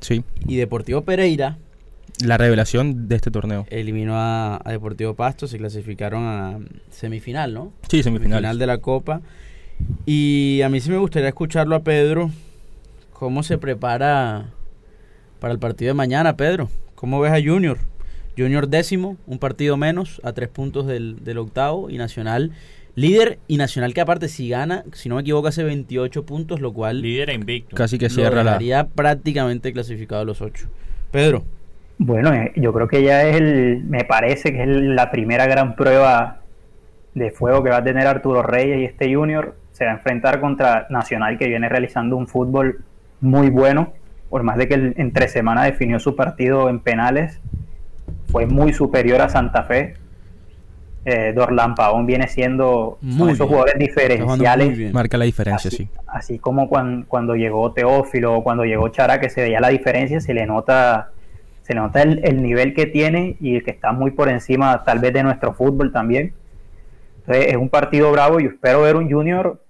sí. 0.00 0.24
y 0.46 0.56
Deportivo 0.56 1.02
Pereira 1.02 1.58
la 2.24 2.36
revelación 2.36 3.08
de 3.08 3.16
este 3.16 3.30
torneo. 3.30 3.66
Eliminó 3.70 4.16
a, 4.16 4.60
a, 4.64 4.72
Deportivo 4.72 5.14
Pasto, 5.14 5.46
se 5.46 5.58
clasificaron 5.58 6.24
a 6.24 6.58
semifinal, 6.90 7.54
¿no? 7.54 7.72
Sí, 7.88 8.02
semifinal. 8.02 8.40
Final 8.40 8.58
de 8.58 8.66
la 8.66 8.78
Copa. 8.78 9.20
Y 10.06 10.60
a 10.62 10.68
mí 10.68 10.80
sí 10.80 10.90
me 10.90 10.98
gustaría 10.98 11.28
escucharlo 11.28 11.76
a 11.76 11.82
Pedro. 11.82 12.30
¿Cómo 13.12 13.42
se 13.42 13.58
prepara 13.58 14.50
para 15.40 15.52
el 15.52 15.58
partido 15.58 15.90
de 15.90 15.94
mañana, 15.94 16.36
Pedro? 16.36 16.70
¿Cómo 16.94 17.20
ves 17.20 17.32
a 17.32 17.42
Junior? 17.42 17.78
Junior 18.36 18.68
décimo, 18.68 19.16
un 19.26 19.38
partido 19.38 19.76
menos, 19.76 20.20
a 20.24 20.32
tres 20.32 20.48
puntos 20.48 20.86
del, 20.86 21.24
del 21.24 21.38
octavo. 21.38 21.90
Y 21.90 21.98
Nacional 21.98 22.52
líder. 22.98 23.38
Y 23.48 23.56
Nacional 23.56 23.94
que 23.94 24.00
aparte 24.00 24.28
si 24.28 24.48
gana, 24.48 24.84
si 24.92 25.08
no 25.08 25.16
me 25.16 25.22
equivoco, 25.22 25.48
hace 25.48 25.62
28 25.64 26.24
puntos, 26.24 26.60
lo 26.60 26.72
cual... 26.72 27.00
Líder 27.00 27.30
e 27.30 27.34
invicto. 27.34 27.76
Casi 27.76 27.98
que 27.98 28.10
cierra 28.10 28.42
la... 28.44 28.88
prácticamente 28.88 29.72
clasificado 29.72 30.22
a 30.22 30.24
los 30.24 30.42
ocho. 30.42 30.68
Pedro. 31.10 31.44
Bueno, 31.98 32.32
eh, 32.32 32.52
yo 32.56 32.72
creo 32.72 32.86
que 32.86 33.02
ya 33.02 33.24
es 33.24 33.36
el, 33.36 33.84
me 33.84 34.04
parece 34.04 34.52
que 34.52 34.62
es 34.62 34.68
la 34.68 35.10
primera 35.10 35.46
gran 35.46 35.74
prueba 35.74 36.38
de 37.14 37.30
fuego 37.32 37.62
que 37.64 37.70
va 37.70 37.78
a 37.78 37.84
tener 37.84 38.06
Arturo 38.06 38.42
Reyes 38.42 38.78
y 38.78 38.84
este 38.84 39.12
Junior. 39.12 39.56
Se 39.72 39.84
va 39.84 39.90
a 39.90 39.94
enfrentar 39.94 40.40
contra 40.40 40.86
Nacional 40.90 41.38
que 41.38 41.48
viene 41.48 41.68
realizando 41.68 42.16
un 42.16 42.28
fútbol 42.28 42.84
muy 43.20 43.50
bueno, 43.50 43.92
por 44.30 44.44
más 44.44 44.56
de 44.56 44.68
que 44.68 44.74
el, 44.74 44.94
entre 44.96 45.28
semana 45.28 45.64
definió 45.64 45.98
su 45.98 46.14
partido 46.14 46.68
en 46.68 46.80
penales, 46.80 47.40
fue 48.30 48.46
muy 48.46 48.72
superior 48.72 49.20
a 49.20 49.28
Santa 49.28 49.64
Fe. 49.64 49.94
Eh, 51.04 51.32
Dorlan 51.34 51.74
Pavón 51.74 52.06
viene 52.06 52.28
siendo 52.28 52.98
muy 53.00 53.32
esos 53.32 53.48
jugadores 53.48 53.78
diferenciales. 53.78 54.92
Marca 54.92 55.16
la 55.16 55.24
diferencia, 55.24 55.68
así, 55.68 55.76
sí. 55.76 55.88
Así 56.06 56.38
como 56.38 56.68
cuando, 56.68 57.06
cuando 57.08 57.34
llegó 57.34 57.72
Teófilo 57.72 58.36
o 58.36 58.44
cuando 58.44 58.64
llegó 58.64 58.88
Chara, 58.88 59.18
que 59.18 59.30
se 59.30 59.42
veía 59.42 59.60
la 59.60 59.68
diferencia, 59.68 60.20
se 60.20 60.34
le 60.34 60.44
nota 60.46 61.12
se 61.68 61.74
nota 61.74 62.02
el, 62.02 62.20
el, 62.24 62.42
nivel 62.42 62.74
que 62.74 62.86
tiene 62.86 63.36
y 63.40 63.60
que 63.60 63.70
está 63.70 63.92
muy 63.92 64.10
por 64.10 64.30
encima 64.30 64.82
tal 64.84 64.98
vez 65.00 65.12
de 65.12 65.22
nuestro 65.22 65.52
fútbol 65.52 65.92
también. 65.92 66.32
Entonces 67.18 67.48
es 67.48 67.56
un 67.56 67.68
partido 67.68 68.10
bravo 68.10 68.40
y 68.40 68.46
espero 68.46 68.80
ver 68.80 68.96
un 68.96 69.10
junior 69.10 69.62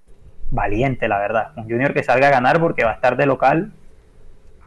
valiente, 0.52 1.08
la 1.08 1.18
verdad. 1.18 1.48
Un 1.56 1.64
junior 1.64 1.92
que 1.92 2.04
salga 2.04 2.28
a 2.28 2.30
ganar 2.30 2.60
porque 2.60 2.84
va 2.84 2.92
a 2.92 2.94
estar 2.94 3.16
de 3.16 3.26
local 3.26 3.72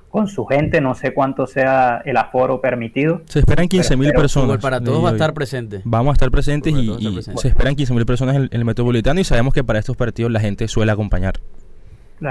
con 0.09 0.27
su 0.27 0.45
gente, 0.45 0.81
no 0.81 0.93
sé 0.93 1.13
cuánto 1.13 1.47
sea 1.47 2.01
el 2.03 2.17
aforo 2.17 2.59
permitido. 2.59 3.21
Se 3.25 3.39
esperan 3.39 3.69
15 3.69 3.95
mil 3.95 4.11
personas. 4.11 4.57
Para 4.57 4.81
todos 4.81 5.03
va 5.03 5.09
a 5.09 5.13
estar 5.13 5.33
presente. 5.33 5.81
Vamos 5.85 6.11
a 6.11 6.13
estar 6.13 6.29
presentes 6.29 6.73
y, 6.73 7.21
se 7.21 7.47
esperan 7.47 7.75
15 7.75 7.93
mil 7.93 8.05
personas 8.05 8.35
en 8.35 8.49
el, 8.51 8.65
Metropolitano 8.65 9.21
y 9.21 9.23
sabemos 9.23 9.53
que 9.53 9.63
para 9.63 9.79
estos 9.79 9.95
partidos 9.95 10.31
la 10.31 10.41
gente 10.41 10.67
suele 10.67 10.91
acompañar. 10.91 11.35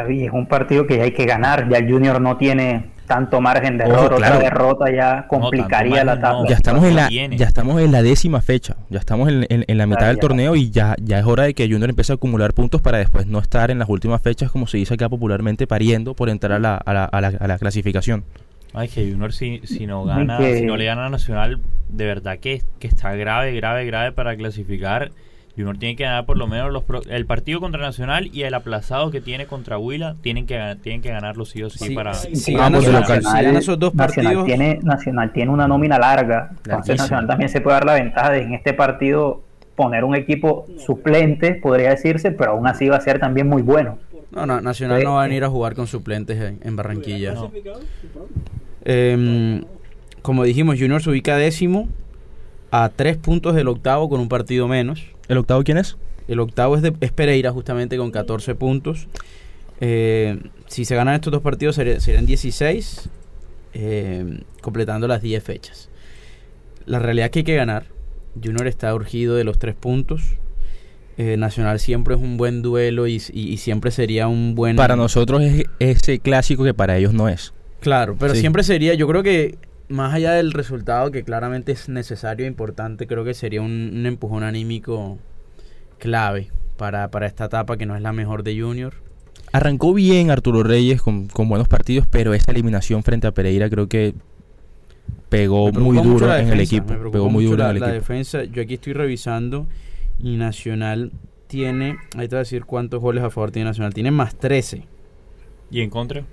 Y 0.09 0.25
es 0.25 0.33
un 0.33 0.47
partido 0.47 0.87
que 0.87 1.03
hay 1.03 1.13
que 1.13 1.27
ganar, 1.27 1.69
ya 1.69 1.79
el 1.79 1.91
Junior 1.91 2.21
no 2.21 2.37
tiene 2.37 2.91
tanto 3.07 3.41
margen 3.41 3.77
de 3.77 3.85
error, 3.85 4.15
otra 4.15 4.39
derrota 4.39 4.89
ya 4.89 5.27
complicaría 5.27 6.05
la 6.05 6.21
tabla. 6.21 6.49
Ya 6.49 6.55
estamos 6.55 6.85
en 6.85 6.95
la, 6.95 7.09
ya 7.11 7.47
estamos 7.47 7.81
en 7.83 7.91
la 7.91 8.03
décima 8.03 8.41
fecha, 8.41 8.77
ya 8.89 9.01
estamos 9.01 9.29
en, 9.29 9.47
en, 9.49 9.79
la 9.79 9.87
mitad 9.87 10.07
del 10.07 10.21
torneo 10.21 10.55
y 10.55 10.71
ya, 10.71 10.95
ya 11.03 11.19
es 11.19 11.25
hora 11.25 11.43
de 11.43 11.55
que 11.55 11.69
Junior 11.69 11.91
empiece 11.91 12.13
a 12.13 12.15
acumular 12.15 12.55
puntos 12.55 12.81
para 12.81 12.99
después 12.99 13.27
no 13.27 13.41
estar 13.41 13.73
en 13.73 13.81
las 13.81 13.89
últimas 13.89 14.23
fechas, 14.23 14.53
como 14.53 14.69
se 14.69 14.79
dice 14.79 14.95
acá 14.95 15.09
popularmente, 15.09 15.67
pariendo 15.67 16.15
por 16.15 16.29
entrar 16.29 16.53
a 16.53 16.59
la, 16.61 16.77
a 16.77 16.95
la, 16.95 17.05
a 17.05 17.21
la, 17.21 17.33
a 17.41 17.49
la 17.49 17.59
clasificación. 17.59 18.23
Ay, 18.73 18.87
que 18.87 19.11
Junior 19.11 19.33
si, 19.33 19.61
si 19.65 19.87
no 19.87 20.05
gana, 20.05 20.39
si 20.39 20.63
no 20.63 20.77
le 20.77 20.85
gana 20.85 21.07
a 21.07 21.11
Nacional, 21.11 21.59
de 21.89 22.05
verdad 22.07 22.39
que, 22.39 22.63
que 22.79 22.87
está 22.87 23.13
grave, 23.17 23.53
grave, 23.55 23.87
grave 23.87 24.13
para 24.13 24.37
clasificar 24.37 25.11
Junior 25.61 25.79
tiene 25.79 25.97
que 25.97 26.05
ganar 26.05 26.27
por 26.27 26.37
lo 26.37 26.47
menos 26.47 26.73
los 26.73 26.85
el 27.09 27.27
partido 27.27 27.61
contra 27.61 27.81
Nacional 27.81 28.31
y 28.33 28.43
el 28.43 28.55
aplazado 28.55 29.11
que 29.11 29.21
tiene 29.21 29.47
contra 29.47 29.79
Huila 29.79 30.17
tienen 30.23 30.47
que 30.47 30.77
tienen 30.83 31.03
que 31.03 31.11
ganarlo 31.11 31.45
sí 31.45 31.63
o 31.63 31.71
sí, 31.71 31.95
para 31.95 32.15
si, 32.15 32.55
gana, 32.55 32.79
esos 33.59 33.79
dos 33.79 33.95
Nacional 33.95 34.45
tiene 34.45 34.81
Nacional 34.83 35.33
tiene 35.33 35.51
una 35.51 35.69
nómina 35.69 35.99
larga 35.99 36.51
entonces 36.65 36.99
Nacional 36.99 37.27
también 37.27 37.49
se 37.49 37.61
puede 37.61 37.75
dar 37.75 37.85
la 37.85 37.95
ventaja 37.95 38.31
de 38.31 38.43
en 38.43 38.55
este 38.55 38.73
partido 38.73 39.43
poner 39.77 40.05
un 40.05 40.15
equipo 40.15 40.67
suplente 40.79 41.55
podría 41.55 41.91
decirse 41.91 42.31
pero 42.31 42.53
aún 42.53 42.67
así 42.67 42.89
va 42.89 42.97
a 42.97 43.01
ser 43.01 43.19
también 43.19 43.49
muy 43.49 43.63
bueno. 43.63 43.99
No, 44.31 44.47
no 44.47 44.61
Nacional 44.61 45.03
no 45.03 45.15
va 45.15 45.25
a 45.25 45.27
venir 45.27 45.43
a 45.45 45.49
jugar 45.49 45.75
con 45.75 45.87
suplentes 45.89 46.55
en, 46.63 46.77
Barranquilla. 46.77 47.35
Em, 48.85 49.65
como 50.23 50.45
dijimos 50.45 50.77
Junior 50.79 51.03
se 51.03 51.11
ubica 51.11 51.37
décimo 51.37 51.89
a 52.71 52.89
tres 52.89 53.17
puntos 53.17 53.55
del 53.55 53.69
octavo 53.69 54.09
con 54.09 54.21
un 54.21 54.29
partido 54.29 54.69
menos 54.69 55.03
¿El 55.31 55.39
octavo 55.39 55.63
quién 55.63 55.79
es? 55.79 55.97
El 56.27 56.41
octavo 56.41 56.75
es, 56.75 56.83
de, 56.83 56.91
Pereira, 56.91 57.53
justamente 57.53 57.97
con 57.97 58.11
14 58.11 58.57
puntos. 58.57 59.07
Eh, 59.81 60.41
si 60.67 60.85
se 60.85 60.97
ganan 60.97 61.15
estos 61.15 61.33
dos 61.33 61.41
partidos 61.41 61.77
serían 61.77 62.27
16, 62.27 63.09
eh, 63.75 64.41
completando 64.61 65.07
las 65.07 65.23
10 65.23 65.45
fechas. 65.45 65.89
La 66.85 66.99
realidad 66.99 67.27
es 67.27 67.31
que 67.31 67.39
hay 67.39 67.45
que 67.45 67.55
ganar. 67.55 67.85
Junior 68.43 68.67
está 68.67 68.93
urgido 68.93 69.37
de 69.37 69.45
los 69.45 69.61
tres 69.61 69.77
puntos. 69.77 70.23
Eh, 71.17 71.37
Nacional 71.37 71.79
siempre 71.79 72.17
es 72.17 72.21
un 72.21 72.37
buen 72.37 72.61
duelo 72.61 73.07
y, 73.07 73.21
siempre 73.21 73.93
sería 73.93 74.27
un 74.27 74.57
buen... 74.57 74.75
Para 74.75 74.97
nosotros 74.97 75.43
es 75.43 75.65
ese 75.79 76.19
clásico 76.19 76.65
que 76.65 76.75
para 76.75 76.97
ellos 76.99 77.15
no 77.15 77.29
es. 77.29 77.53
Claro, 77.79 78.17
pero 78.19 78.35
siempre 78.35 78.65
sería, 78.65 78.95
yo 78.95 79.07
creo 79.07 79.23
que 79.23 79.59
más 79.91 80.15
allá 80.15 80.33
del 80.33 80.53
resultado 80.53 81.11
que 81.11 81.25
claramente 81.25 81.73
es 81.73 81.89
necesario 81.89 82.47
e 82.47 82.49
importante, 82.49 83.07
creo 83.07 83.25
que 83.25 83.35
sería 83.35 83.61
un, 83.61 84.07
empujón 84.07 84.45
anímico 84.45 85.19
clave 85.99 86.49
para, 86.77 87.11
esta 87.27 87.47
etapa 87.47 87.77
que 87.77 87.87
no 87.87 87.97
es 87.97 88.03
la 88.03 88.13
mejor 88.13 88.43
de 88.45 88.59
Junior. 88.59 88.95
Arrancó 89.53 89.93
bien 89.93 90.31
Arturo 90.31 90.63
Reyes 90.63 91.03
con, 91.03 91.29
buenos 91.29 91.67
partidos, 91.67 92.07
pero 92.07 92.35
esa 92.35 92.53
eliminación 92.53 93.03
frente 93.03 93.27
a 93.27 93.33
Pereira 93.33 93.69
creo 93.69 93.89
que 93.89 94.15
pegó 95.29 95.73
muy 95.73 95.99
duro 95.99 96.35
en 96.35 96.49
el 96.49 96.61
equipo. 96.61 97.11
Pegó 97.11 97.29
muy 97.29 97.45
duro 97.45 97.65
en 97.65 97.77
el 97.77 97.81
la 97.81 97.89
defensa, 97.89 98.45
yo 98.45 98.63
aquí 98.63 98.75
estoy 98.75 98.93
revisando 98.93 99.67
y 100.21 100.37
Nacional 100.37 101.11
tiene, 101.49 101.97
ahí 102.17 102.29
te 102.29 102.37
voy 102.37 102.37
a 102.37 102.39
decir 102.41 102.65
cuántos 102.65 103.01
goles 103.01 103.25
a 103.25 103.31
favor 103.31 103.51
tiene 103.51 103.71
Nacional, 103.71 103.93
tiene 103.93 104.13
más 104.13 104.37
13. 104.37 104.85
¿Y 105.73 105.81
en 105.81 105.91
contra? 105.91 106.25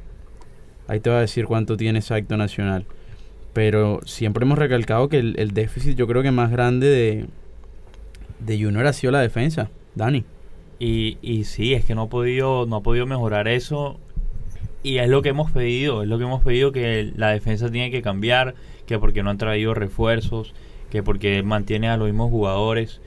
Ahí 0.88 1.00
te 1.00 1.10
voy 1.10 1.18
a 1.18 1.22
decir 1.22 1.46
cuánto 1.46 1.76
tiene 1.76 2.00
exacto 2.00 2.38
Nacional. 2.38 2.86
Pero 3.58 4.02
siempre 4.06 4.46
hemos 4.46 4.60
recalcado 4.60 5.10
que 5.10 5.18
el, 5.18 5.52
déficit 5.52 5.98
yo 5.98 6.06
creo 6.06 6.22
que 6.22 6.30
más 6.30 6.52
grande 6.52 6.88
de, 6.90 7.26
de 8.38 8.64
Junior 8.64 8.86
ha 8.86 8.94
sido 8.94 9.10
la 9.10 9.20
defensa, 9.20 9.72
Dani. 9.96 10.26
Y, 10.78 11.18
y 11.24 11.46
sí, 11.46 11.74
es 11.74 11.84
que 11.84 11.96
no 11.96 12.04
ha 12.04 12.08
podido, 12.08 12.68
no 12.68 12.76
ha 12.76 12.84
podido 12.84 13.08
mejorar 13.08 13.48
eso. 13.48 14.00
Y 14.84 15.00
es 15.00 15.10
lo 15.10 15.24
que 15.24 15.30
hemos 15.30 15.50
pedido, 15.50 16.04
es 16.04 16.08
lo 16.08 16.20
que 16.20 16.26
hemos 16.26 16.44
pedido 16.44 16.72
que 16.72 17.12
la 17.16 17.30
defensa 17.30 17.72
tiene 17.72 17.90
que 17.90 18.04
cambiar, 18.04 18.54
que 18.86 19.00
porque 19.00 19.24
no 19.24 19.32
han 19.32 19.40
traído 19.40 19.74
refuerzos, 19.74 20.54
que 20.92 21.02
porque 21.02 21.42
mantiene 21.42 21.90
a 21.90 21.98
los 21.98 22.06
mismos 22.06 22.30
jugadores 22.30 23.02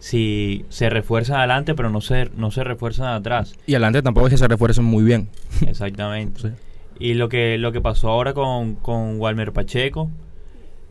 si 0.00 0.66
se 0.68 0.90
refuerzan 0.90 1.38
adelante 1.38 1.74
pero 1.74 1.88
no 1.88 2.02
se, 2.02 2.30
no 2.36 2.50
se 2.50 2.62
refuerzan 2.62 3.06
atrás. 3.06 3.54
Y 3.66 3.72
adelante 3.72 4.02
tampoco 4.02 4.26
es 4.26 4.34
que 4.34 4.38
se 4.38 4.48
refuercen 4.48 4.84
muy 4.84 5.02
bien. 5.02 5.30
Exactamente. 5.66 6.52
Y 6.98 7.14
lo 7.14 7.28
que, 7.28 7.58
lo 7.58 7.72
que 7.72 7.80
pasó 7.80 8.08
ahora 8.08 8.34
con, 8.34 8.76
con 8.76 9.20
Walmer 9.20 9.52
Pacheco, 9.52 10.10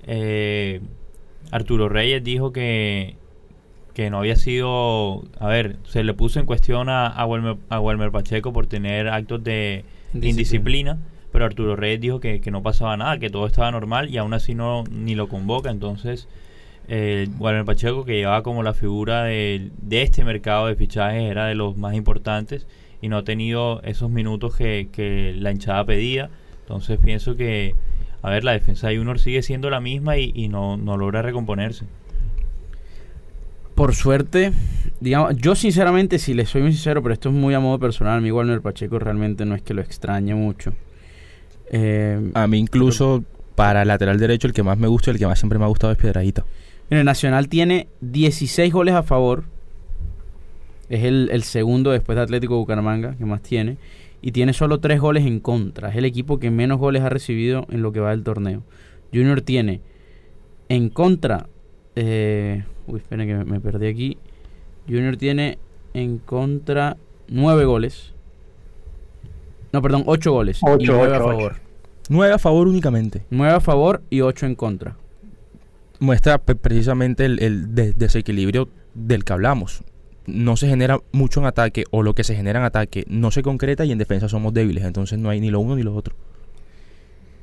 eh, 0.05 0.81
Arturo 1.51 1.87
Reyes 1.89 2.23
dijo 2.23 2.51
que, 2.51 3.15
que 3.93 4.09
no 4.09 4.19
había 4.19 4.35
sido, 4.35 5.23
a 5.39 5.47
ver, 5.47 5.77
se 5.85 6.03
le 6.03 6.13
puso 6.13 6.39
en 6.39 6.45
cuestión 6.45 6.89
a, 6.89 7.07
a, 7.07 7.25
Walmer, 7.25 8.11
Pacheco 8.11 8.51
por 8.51 8.67
tener 8.67 9.07
actos 9.07 9.43
de 9.43 9.85
indisciplina, 10.13 10.97
pero 11.31 11.45
Arturo 11.45 11.75
Reyes 11.75 12.01
dijo 12.01 12.19
que, 12.19 12.41
que, 12.41 12.51
no 12.51 12.61
pasaba 12.63 12.97
nada, 12.97 13.17
que 13.17 13.29
todo 13.29 13.45
estaba 13.45 13.71
normal 13.71 14.09
y 14.09 14.17
aún 14.17 14.33
así 14.33 14.55
no 14.55 14.83
ni 14.89 15.15
lo 15.15 15.29
convoca, 15.29 15.69
entonces 15.71 16.27
eh, 16.87 17.29
Walmer 17.39 17.65
Pacheco 17.65 18.03
que 18.03 18.17
llevaba 18.17 18.43
como 18.43 18.61
la 18.61 18.73
figura 18.73 19.23
de, 19.23 19.71
de 19.81 20.01
este 20.01 20.25
mercado 20.25 20.67
de 20.67 20.75
fichajes 20.75 21.23
era 21.23 21.45
de 21.45 21.55
los 21.55 21.77
más 21.77 21.93
importantes 21.95 22.67
y 23.03 23.09
no 23.09 23.17
ha 23.17 23.23
tenido 23.25 23.81
esos 23.83 24.09
minutos 24.09 24.55
que, 24.55 25.35
la 25.37 25.51
hinchada 25.51 25.85
pedía. 25.85 26.29
Entonces 26.61 26.97
pienso 27.03 27.35
que, 27.35 27.75
a 28.21 28.29
ver, 28.29 28.45
la 28.45 28.53
defensa 28.53 28.87
de 28.87 28.97
Junior 28.97 29.19
sigue 29.19 29.41
siendo 29.43 29.69
la 29.69 29.81
misma 29.81 30.17
y, 30.17 30.47
no, 30.47 30.77
logra 30.77 31.21
recomponerse. 31.21 31.83
Por 33.75 33.93
suerte, 33.93 34.53
digamos, 35.01 35.35
yo 35.35 35.53
sinceramente, 35.53 36.17
si 36.17 36.33
le 36.33 36.45
soy 36.45 36.61
muy 36.61 36.71
sincero, 36.71 37.03
pero 37.03 37.11
esto 37.11 37.27
es 37.27 37.35
muy 37.35 37.53
a 37.53 37.59
modo 37.59 37.77
personal, 37.77 38.19
a 38.19 38.21
mí 38.21 38.29
el 38.29 38.61
Pacheco 38.61 38.99
realmente 38.99 39.43
no 39.43 39.53
es 39.53 39.61
que 39.61 39.73
lo 39.73 39.81
extrañe 39.81 40.33
mucho. 40.33 40.73
Eh, 41.71 42.31
a 42.35 42.47
mí 42.47 42.57
incluso 42.57 43.25
para 43.55 43.83
lateral 43.83 44.17
derecho 44.17 44.47
el 44.47 44.53
que 44.53 44.63
más 44.63 44.77
me 44.77 44.87
gusta 44.87 45.11
y 45.11 45.15
el 45.15 45.19
que 45.19 45.27
más 45.27 45.39
siempre 45.39 45.59
me 45.59 45.65
ha 45.65 45.67
gustado 45.67 45.91
es 45.91 45.99
Piedradita. 45.99 46.45
el 46.89 47.03
Nacional 47.03 47.49
tiene 47.49 47.89
16 47.99 48.71
goles 48.71 48.95
a 48.95 49.03
favor 49.03 49.43
es 50.89 51.03
el, 51.03 51.43
segundo 51.43 51.91
después 51.91 52.15
de 52.15 52.21
Atlético 52.21 52.57
Bucaramanga, 52.57 53.15
que 53.15 53.25
más 53.25 53.41
tiene. 53.41 53.77
Y 54.21 54.31
tiene 54.31 54.53
solo 54.53 54.79
tres 54.79 54.99
goles 54.99 55.25
en 55.25 55.39
contra. 55.39 55.89
Es 55.89 55.95
el 55.95 56.05
equipo 56.05 56.39
que 56.39 56.49
menos 56.49 56.79
goles 56.79 57.01
ha 57.01 57.09
recibido 57.09 57.65
en 57.69 57.81
lo 57.81 57.91
que 57.91 57.99
va 57.99 58.11
del 58.11 58.23
torneo. 58.23 58.63
Junior 59.13 59.41
tiene 59.41 59.81
en 60.69 60.89
contra. 60.89 61.47
Eh, 61.95 62.63
uy, 62.87 62.99
esperen 62.99 63.27
que 63.27 63.35
me, 63.45 63.59
perdí 63.59 63.87
aquí. 63.87 64.17
Junior 64.87 65.17
tiene 65.17 65.57
en 65.93 66.19
contra 66.19 66.97
nueve 67.27 67.65
goles. 67.65 68.13
No, 69.73 69.81
perdón, 69.81 70.03
ocho 70.05 70.31
goles. 70.31 70.61
y 70.79 70.85
nueve 70.85 71.15
a 71.15 71.19
favor. 71.19 71.55
Nueve 72.09 72.33
a 72.33 72.39
favor 72.39 72.67
únicamente. 72.67 73.25
Nueve 73.29 73.53
a 73.53 73.59
favor 73.59 74.03
y 74.09 74.21
ocho 74.21 74.45
en 74.45 74.55
contra. 74.55 74.95
Muestra 75.99 76.37
precisamente 76.37 77.25
el, 77.25 77.39
el 77.41 77.75
desequilibrio 77.97 78.69
del 78.93 79.23
que 79.23 79.33
hablamos 79.33 79.83
no 80.25 80.55
se 80.55 80.67
genera 80.67 80.99
mucho 81.11 81.39
en 81.39 81.45
ataque 81.45 81.83
o 81.91 82.03
lo 82.03 82.13
que 82.13 82.23
se 82.23 82.35
genera 82.35 82.59
en 82.59 82.65
ataque 82.65 83.03
no 83.07 83.31
se 83.31 83.43
concreta 83.43 83.85
y 83.85 83.91
en 83.91 83.97
defensa 83.97 84.29
somos 84.29 84.53
débiles, 84.53 84.83
entonces 84.83 85.19
no 85.19 85.29
hay 85.29 85.39
ni 85.39 85.49
lo 85.49 85.59
uno 85.59 85.75
ni 85.75 85.83
lo 85.83 85.95
otro. 85.95 86.15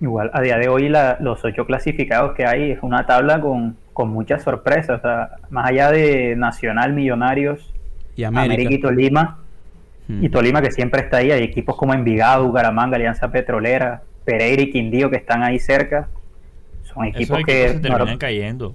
Igual, 0.01 0.31
a 0.33 0.41
día 0.41 0.57
de 0.57 0.69
hoy 0.69 0.89
los 0.89 1.45
ocho 1.45 1.67
clasificados 1.67 2.35
que 2.35 2.47
hay 2.47 2.71
es 2.71 2.79
una 2.83 3.07
tabla 3.07 3.41
con, 3.41 3.77
muchas 4.03 4.43
sorpresas, 4.43 5.03
más 5.51 5.69
allá 5.69 5.91
de 5.91 6.35
Nacional, 6.35 6.95
Millonarios, 6.95 7.71
y 8.17 8.25
América, 8.25 8.73
y 8.73 8.81
Tolima, 8.81 9.41
y 10.09 10.29
hmm. 10.29 10.31
Tolima 10.31 10.63
que 10.63 10.71
siempre 10.71 11.03
está 11.03 11.19
ahí, 11.19 11.31
hay 11.31 11.43
equipos 11.43 11.77
como 11.77 11.93
Envigado, 11.93 12.47
Bucaramanga, 12.47 12.97
Alianza 12.97 13.31
Petrolera, 13.31 14.03
Pereira 14.25 14.63
y 14.63 14.71
Quindío 14.71 15.11
que 15.11 15.17
están 15.17 15.43
ahí 15.43 15.59
cerca, 15.59 16.09
son 16.83 17.05
equipos, 17.05 17.43
que 17.45 17.69
se 17.69 17.81
terminan 17.81 18.17
cayendo 18.17 18.75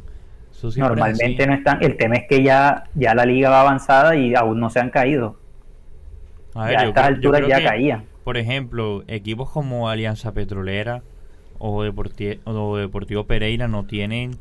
Normalmente 0.77 1.47
no 1.47 1.53
están. 1.53 1.83
El 1.83 1.97
tema 1.97 2.15
es 2.15 2.27
que 2.27 2.43
ya, 2.43 2.85
ya 2.95 3.15
la 3.15 3.25
liga 3.25 3.49
va 3.49 3.61
avanzada 3.61 4.15
y 4.15 4.35
aún 4.35 4.59
no 4.59 4.69
se 4.69 4.79
han 4.79 4.89
caído. 4.89 5.37
A 6.53 6.71
ya 6.71 6.79
a 6.79 6.85
estas 6.85 7.05
alturas 7.05 7.41
ya 7.47 7.63
caían. 7.63 8.05
Por 8.23 8.37
ejemplo, 8.37 9.03
equipos 9.07 9.49
como 9.49 9.89
Alianza 9.89 10.33
Petrolera 10.33 11.03
o, 11.59 11.77
o 11.77 12.77
Deportivo 12.77 13.25
Pereira 13.25 13.67
no 13.67 13.85
tienen. 13.85 14.37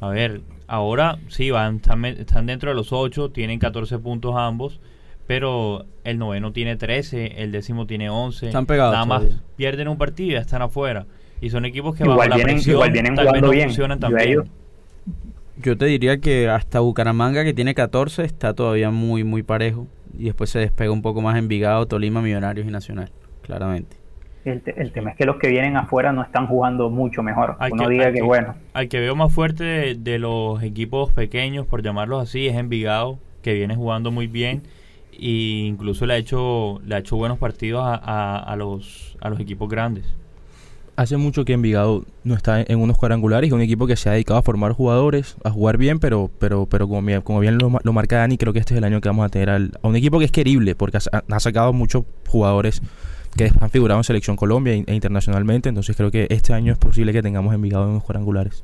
A 0.00 0.08
ver, 0.08 0.40
ahora 0.66 1.18
sí, 1.28 1.50
van, 1.50 1.76
están, 1.76 2.04
están 2.04 2.46
dentro 2.46 2.70
de 2.70 2.76
los 2.76 2.92
8, 2.92 3.30
tienen 3.30 3.58
14 3.58 3.98
puntos 3.98 4.34
ambos 4.36 4.80
pero 5.30 5.86
el 6.02 6.18
noveno 6.18 6.50
tiene 6.50 6.74
13, 6.74 7.40
el 7.40 7.52
décimo 7.52 7.86
tiene 7.86 8.10
11. 8.10 8.46
Están 8.46 8.66
pegados. 8.66 8.94
Nada 8.94 9.04
más 9.04 9.22
pierden 9.54 9.86
un 9.86 9.96
partido 9.96 10.30
y 10.30 10.32
ya 10.32 10.40
están 10.40 10.60
afuera. 10.60 11.06
Y 11.40 11.50
son 11.50 11.64
equipos 11.66 11.94
que 11.94 12.02
igual 12.02 12.32
vienen, 12.34 12.58
igual 12.58 12.90
vienen 12.90 13.16
jugando 13.16 13.50
bien. 13.50 13.70
también. 14.00 14.50
Yo 15.62 15.76
te 15.76 15.84
diría 15.86 16.18
que 16.18 16.48
hasta 16.48 16.80
Bucaramanga, 16.80 17.44
que 17.44 17.52
tiene 17.52 17.74
14, 17.74 18.24
está 18.24 18.54
todavía 18.54 18.90
muy, 18.90 19.24
muy 19.24 19.42
parejo. 19.42 19.86
Y 20.18 20.24
después 20.24 20.48
se 20.48 20.58
despega 20.58 20.90
un 20.90 21.02
poco 21.02 21.20
más 21.20 21.36
Envigado, 21.36 21.86
Tolima, 21.86 22.22
Millonarios 22.22 22.66
y 22.66 22.70
Nacional, 22.70 23.10
claramente. 23.42 23.96
El, 24.44 24.62
tema 24.92 25.10
es 25.10 25.16
que 25.16 25.26
los 25.26 25.36
que 25.36 25.48
vienen 25.48 25.76
afuera 25.76 26.12
no 26.12 26.22
están 26.22 26.46
jugando 26.46 26.88
mucho 26.88 27.22
mejor. 27.22 27.56
Uno 27.70 27.88
diga 27.88 28.10
que, 28.10 28.22
bueno. 28.22 28.54
Al 28.72 28.88
que 28.88 29.00
veo 29.00 29.14
más 29.14 29.34
fuerte 29.34 29.94
de, 29.96 30.18
los 30.18 30.62
equipos 30.62 31.12
pequeños, 31.12 31.66
por 31.66 31.82
llamarlos 31.82 32.22
así, 32.22 32.48
es 32.48 32.56
Envigado, 32.56 33.18
que 33.42 33.52
viene 33.52 33.76
jugando 33.76 34.10
muy 34.10 34.28
bien 34.28 34.62
e 35.12 35.66
incluso 35.66 36.06
le 36.06 36.14
ha 36.14 36.16
hecho 36.16 36.80
le 36.86 36.94
ha 36.94 36.98
hecho 36.98 37.16
buenos 37.16 37.36
partidos 37.36 37.82
a, 37.84 38.38
a, 38.38 38.56
los 38.56 39.18
a 39.20 39.28
los 39.28 39.40
equipos 39.40 39.68
grandes 39.68 40.06
hace 41.00 41.16
mucho 41.16 41.46
que 41.46 41.54
Envigado 41.54 42.04
no 42.24 42.34
está 42.34 42.60
en 42.60 42.78
unos 42.78 42.98
cuadrangulares, 42.98 43.48
es 43.48 43.54
un 43.54 43.62
equipo 43.62 43.86
que 43.86 43.96
se 43.96 44.10
ha 44.10 44.12
dedicado 44.12 44.38
a 44.38 44.42
formar 44.42 44.72
jugadores, 44.72 45.36
a 45.44 45.50
jugar 45.50 45.78
bien, 45.78 45.98
pero 45.98 46.30
pero 46.38 46.66
pero 46.66 46.88
como 46.88 47.40
bien, 47.40 47.56
lo, 47.58 47.92
marca 47.92 48.18
Dani, 48.18 48.36
creo 48.36 48.52
que 48.52 48.58
este 48.58 48.74
es 48.74 48.78
el 48.78 48.84
año 48.84 49.00
que 49.00 49.08
vamos 49.08 49.24
a 49.24 49.30
tener 49.30 49.48
a 49.48 49.88
un 49.88 49.96
equipo 49.96 50.18
que 50.18 50.26
es 50.26 50.30
querible, 50.30 50.74
porque 50.74 50.98
ha, 50.98 51.40
sacado 51.40 51.72
muchos 51.72 52.04
jugadores 52.28 52.82
que 53.34 53.50
han 53.60 53.70
figurado 53.70 53.98
en 53.98 54.04
Selección 54.04 54.36
Colombia 54.36 54.74
e, 54.74 54.94
internacionalmente, 54.94 55.70
entonces 55.70 55.96
creo 55.96 56.10
que 56.10 56.26
este 56.28 56.52
año 56.52 56.70
es 56.70 56.78
posible 56.78 57.14
que 57.14 57.22
tengamos 57.22 57.54
Envigado 57.54 57.84
en 57.84 57.90
unos 57.92 58.04
cuadrangulares. 58.04 58.62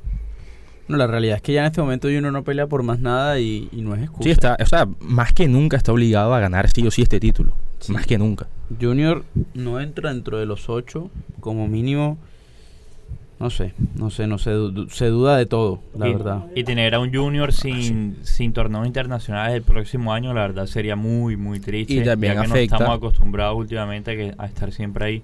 No, 0.89 0.97
la 0.97 1.07
realidad 1.07 1.37
es 1.37 1.43
que 1.43 1.53
ya 1.53 1.61
en 1.61 1.67
este 1.67 1.81
momento 1.81 2.09
uno 2.09 2.31
no 2.31 2.45
pelea 2.45 2.67
por 2.67 2.83
más 2.83 3.01
nada 3.01 3.41
y, 3.41 3.69
no 3.73 3.95
es 3.95 4.03
excusa. 4.03 4.25
Sí, 4.25 4.31
está, 4.31 4.57
o 4.61 4.67
sea, 4.67 4.87
más 5.01 5.33
que 5.33 5.49
nunca 5.49 5.77
está 5.77 5.93
obligado 5.93 6.35
a 6.35 6.41
ganar 6.41 6.69
sí 6.71 6.87
o 6.87 6.91
sí 6.91 7.03
este 7.03 7.21
título. 7.21 7.57
Más 7.89 8.07
que 8.07 8.19
nunca. 8.19 8.47
Junior 8.81 9.25
no 9.55 9.81
entra 9.81 10.13
dentro 10.13 10.39
de 10.39 10.47
los 10.47 10.69
ocho, 10.69 11.11
como 11.41 11.69
mínimo 11.69 12.19
no 13.39 13.51
sé, 13.51 13.75
no 13.97 14.09
sé, 14.09 14.27
no 14.27 14.39
sé, 14.39 14.53
se 14.89 15.07
duda 15.09 15.37
de 15.37 15.45
todo, 15.45 15.83
la 15.95 16.07
verdad. 16.07 16.45
Y 16.55 16.65
tener 16.65 16.95
a 16.95 17.01
un 17.01 17.13
junior 17.13 17.53
sin, 17.53 18.17
sin 18.23 18.55
torneos 18.55 18.87
internacionales 18.87 19.55
el 19.55 19.63
próximo 19.63 20.15
año, 20.15 20.33
la 20.33 20.41
verdad 20.41 20.65
sería 20.65 20.97
muy, 20.97 21.37
muy 21.37 21.61
triste. 21.61 21.93
Y 21.93 22.03
también 22.03 22.35
ya 22.35 22.43
que 22.43 22.49
no 22.49 22.55
estamos 22.55 22.97
acostumbrados 22.97 23.59
últimamente 23.59 24.35
a, 24.39 24.47
estar 24.47 24.73
siempre 24.73 25.05
ahí. 25.05 25.23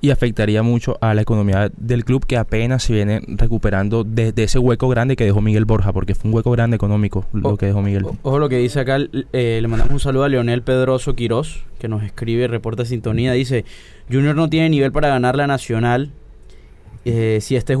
Y 0.00 0.10
afectaría 0.10 0.62
mucho 0.62 0.96
a 1.00 1.14
la 1.14 1.22
economía 1.22 1.70
del 1.76 2.04
club 2.04 2.26
que 2.26 2.36
apenas 2.36 2.82
se 2.82 2.92
viene 2.92 3.20
recuperando 3.26 4.04
de, 4.04 4.32
ese 4.36 4.58
hueco 4.58 4.88
grande 4.88 5.16
que 5.16 5.24
dejó 5.24 5.40
Miguel 5.40 5.64
Borja, 5.64 5.92
porque 5.92 6.14
fue 6.14 6.30
un 6.30 6.36
hueco 6.36 6.50
grande 6.50 6.76
económico 6.76 7.26
lo 7.32 7.56
que 7.56 7.66
dejó 7.66 7.82
Miguel. 7.82 8.04
Ojo 8.22 8.38
lo 8.38 8.48
que 8.48 8.56
dice 8.56 8.80
acá, 8.80 8.98
eh, 9.32 9.58
le 9.60 9.68
mandamos 9.68 9.92
un 9.92 10.00
saludo 10.00 10.24
a 10.24 10.28
Leonel 10.28 10.62
Pedroso 10.62 11.14
Quirós, 11.14 11.64
que 11.78 11.88
nos 11.88 12.02
escribe, 12.02 12.48
reporta 12.48 12.84
sintonía, 12.84 13.32
dice, 13.32 13.64
Junior 14.10 14.34
no 14.34 14.48
tiene 14.48 14.70
nivel 14.70 14.92
para 14.92 15.08
ganar 15.08 15.36
la 15.36 15.46
Nacional, 15.46 16.10
eh, 17.04 17.38
si 17.40 17.56
este 17.56 17.76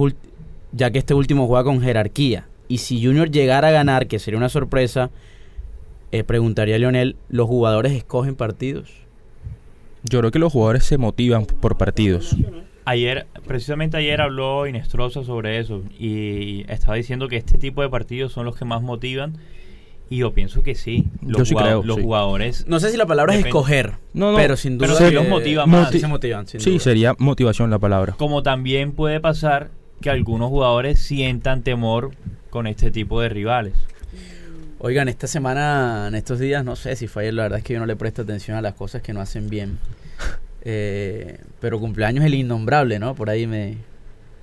ya 0.72 0.90
que 0.90 0.98
este 0.98 1.14
último 1.14 1.46
juega 1.46 1.64
con 1.64 1.80
jerarquía. 1.80 2.46
Y 2.68 2.78
si 2.78 3.04
Junior 3.04 3.30
llegara 3.30 3.68
a 3.68 3.72
ganar, 3.72 4.06
que 4.06 4.18
sería 4.18 4.38
una 4.38 4.48
sorpresa, 4.48 5.10
eh, 6.12 6.24
preguntaría 6.24 6.76
a 6.76 6.78
Leonel, 6.78 7.16
¿los 7.28 7.48
jugadores 7.48 7.92
escogen 7.92 8.36
partidos? 8.36 8.99
Yo 10.02 10.20
creo 10.20 10.30
que 10.30 10.38
los 10.38 10.52
jugadores 10.52 10.84
se 10.84 10.98
motivan 10.98 11.46
por 11.46 11.76
partidos. 11.76 12.36
Ayer, 12.84 13.26
precisamente 13.46 13.96
ayer 13.96 14.20
habló 14.20 14.66
Inestrosa 14.66 15.22
sobre 15.22 15.58
eso 15.58 15.82
y 15.98 16.64
estaba 16.68 16.96
diciendo 16.96 17.28
que 17.28 17.36
este 17.36 17.58
tipo 17.58 17.82
de 17.82 17.88
partidos 17.88 18.32
son 18.32 18.46
los 18.46 18.56
que 18.56 18.64
más 18.64 18.82
motivan 18.82 19.38
y 20.08 20.18
yo 20.18 20.32
pienso 20.32 20.62
que 20.62 20.74
sí. 20.74 21.06
Los, 21.22 21.48
yo 21.48 21.56
creo, 21.56 21.82
los 21.84 22.00
jugadores. 22.00 22.66
No 22.66 22.80
sé 22.80 22.90
si 22.90 22.96
la 22.96 23.06
palabra 23.06 23.34
es 23.34 23.46
escoger. 23.46 23.92
No, 24.12 24.34
pero 24.34 24.56
sin 24.56 24.76
duda. 24.76 24.96
Pero 24.98 25.10
los 25.12 25.28
motiva 25.28 25.66
más. 25.66 25.90
se 25.92 26.06
motivan, 26.08 26.46
sí, 26.48 26.78
sería 26.80 27.14
motivación 27.18 27.70
la 27.70 27.78
palabra. 27.78 28.14
Como 28.18 28.42
también 28.42 28.92
puede 28.92 29.20
pasar 29.20 29.70
que 30.00 30.10
algunos 30.10 30.48
jugadores 30.48 31.00
sientan 31.00 31.62
temor 31.62 32.10
con 32.50 32.66
este 32.66 32.90
tipo 32.90 33.20
de 33.20 33.28
rivales. 33.28 33.74
Oigan, 34.82 35.08
esta 35.08 35.26
semana, 35.26 36.06
en 36.08 36.14
estos 36.14 36.38
días, 36.38 36.64
no 36.64 36.74
sé 36.74 36.96
si 36.96 37.06
fue 37.06 37.24
ayer, 37.24 37.34
la 37.34 37.42
verdad 37.42 37.58
es 37.58 37.64
que 37.64 37.74
yo 37.74 37.80
no 37.80 37.86
le 37.86 37.96
presto 37.96 38.22
atención 38.22 38.56
a 38.56 38.62
las 38.62 38.72
cosas 38.72 39.02
que 39.02 39.12
no 39.12 39.20
hacen 39.20 39.48
bien. 39.48 39.78
Eh, 40.62 41.38
pero 41.58 41.80
cumpleaños 41.80 42.22
el 42.22 42.34
innombrable, 42.34 42.98
¿no? 42.98 43.14
Por 43.14 43.30
ahí 43.30 43.46
me, 43.46 43.78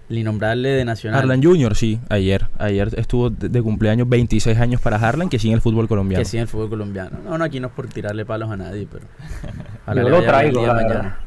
el 0.10 0.18
innombrable 0.18 0.70
de 0.70 0.84
Nacional. 0.84 1.20
Harlan 1.20 1.44
Junior, 1.44 1.76
sí, 1.76 2.00
ayer. 2.10 2.48
Ayer 2.58 2.90
estuvo 2.98 3.30
de, 3.30 3.62
cumpleaños 3.62 4.10
26 4.10 4.58
años 4.58 4.82
para 4.82 4.98
Harlan, 4.98 5.30
que 5.30 5.38
sigue 5.38 5.54
el 5.54 5.62
fútbol 5.62 5.88
colombiano. 5.88 6.20
Que 6.20 6.26
sigue 6.26 6.42
el 6.42 6.48
fútbol 6.48 6.70
colombiano. 6.70 7.20
No, 7.24 7.38
no, 7.38 7.44
aquí 7.44 7.60
no 7.60 7.68
es 7.68 7.74
por 7.74 7.88
tirarle 7.88 8.26
palos 8.26 8.50
a 8.50 8.58
nadie, 8.58 8.88
pero. 8.92 9.06
Yo 9.96 10.10
lo 10.10 10.24
traigo. 10.24 10.66
mañana. 10.66 11.20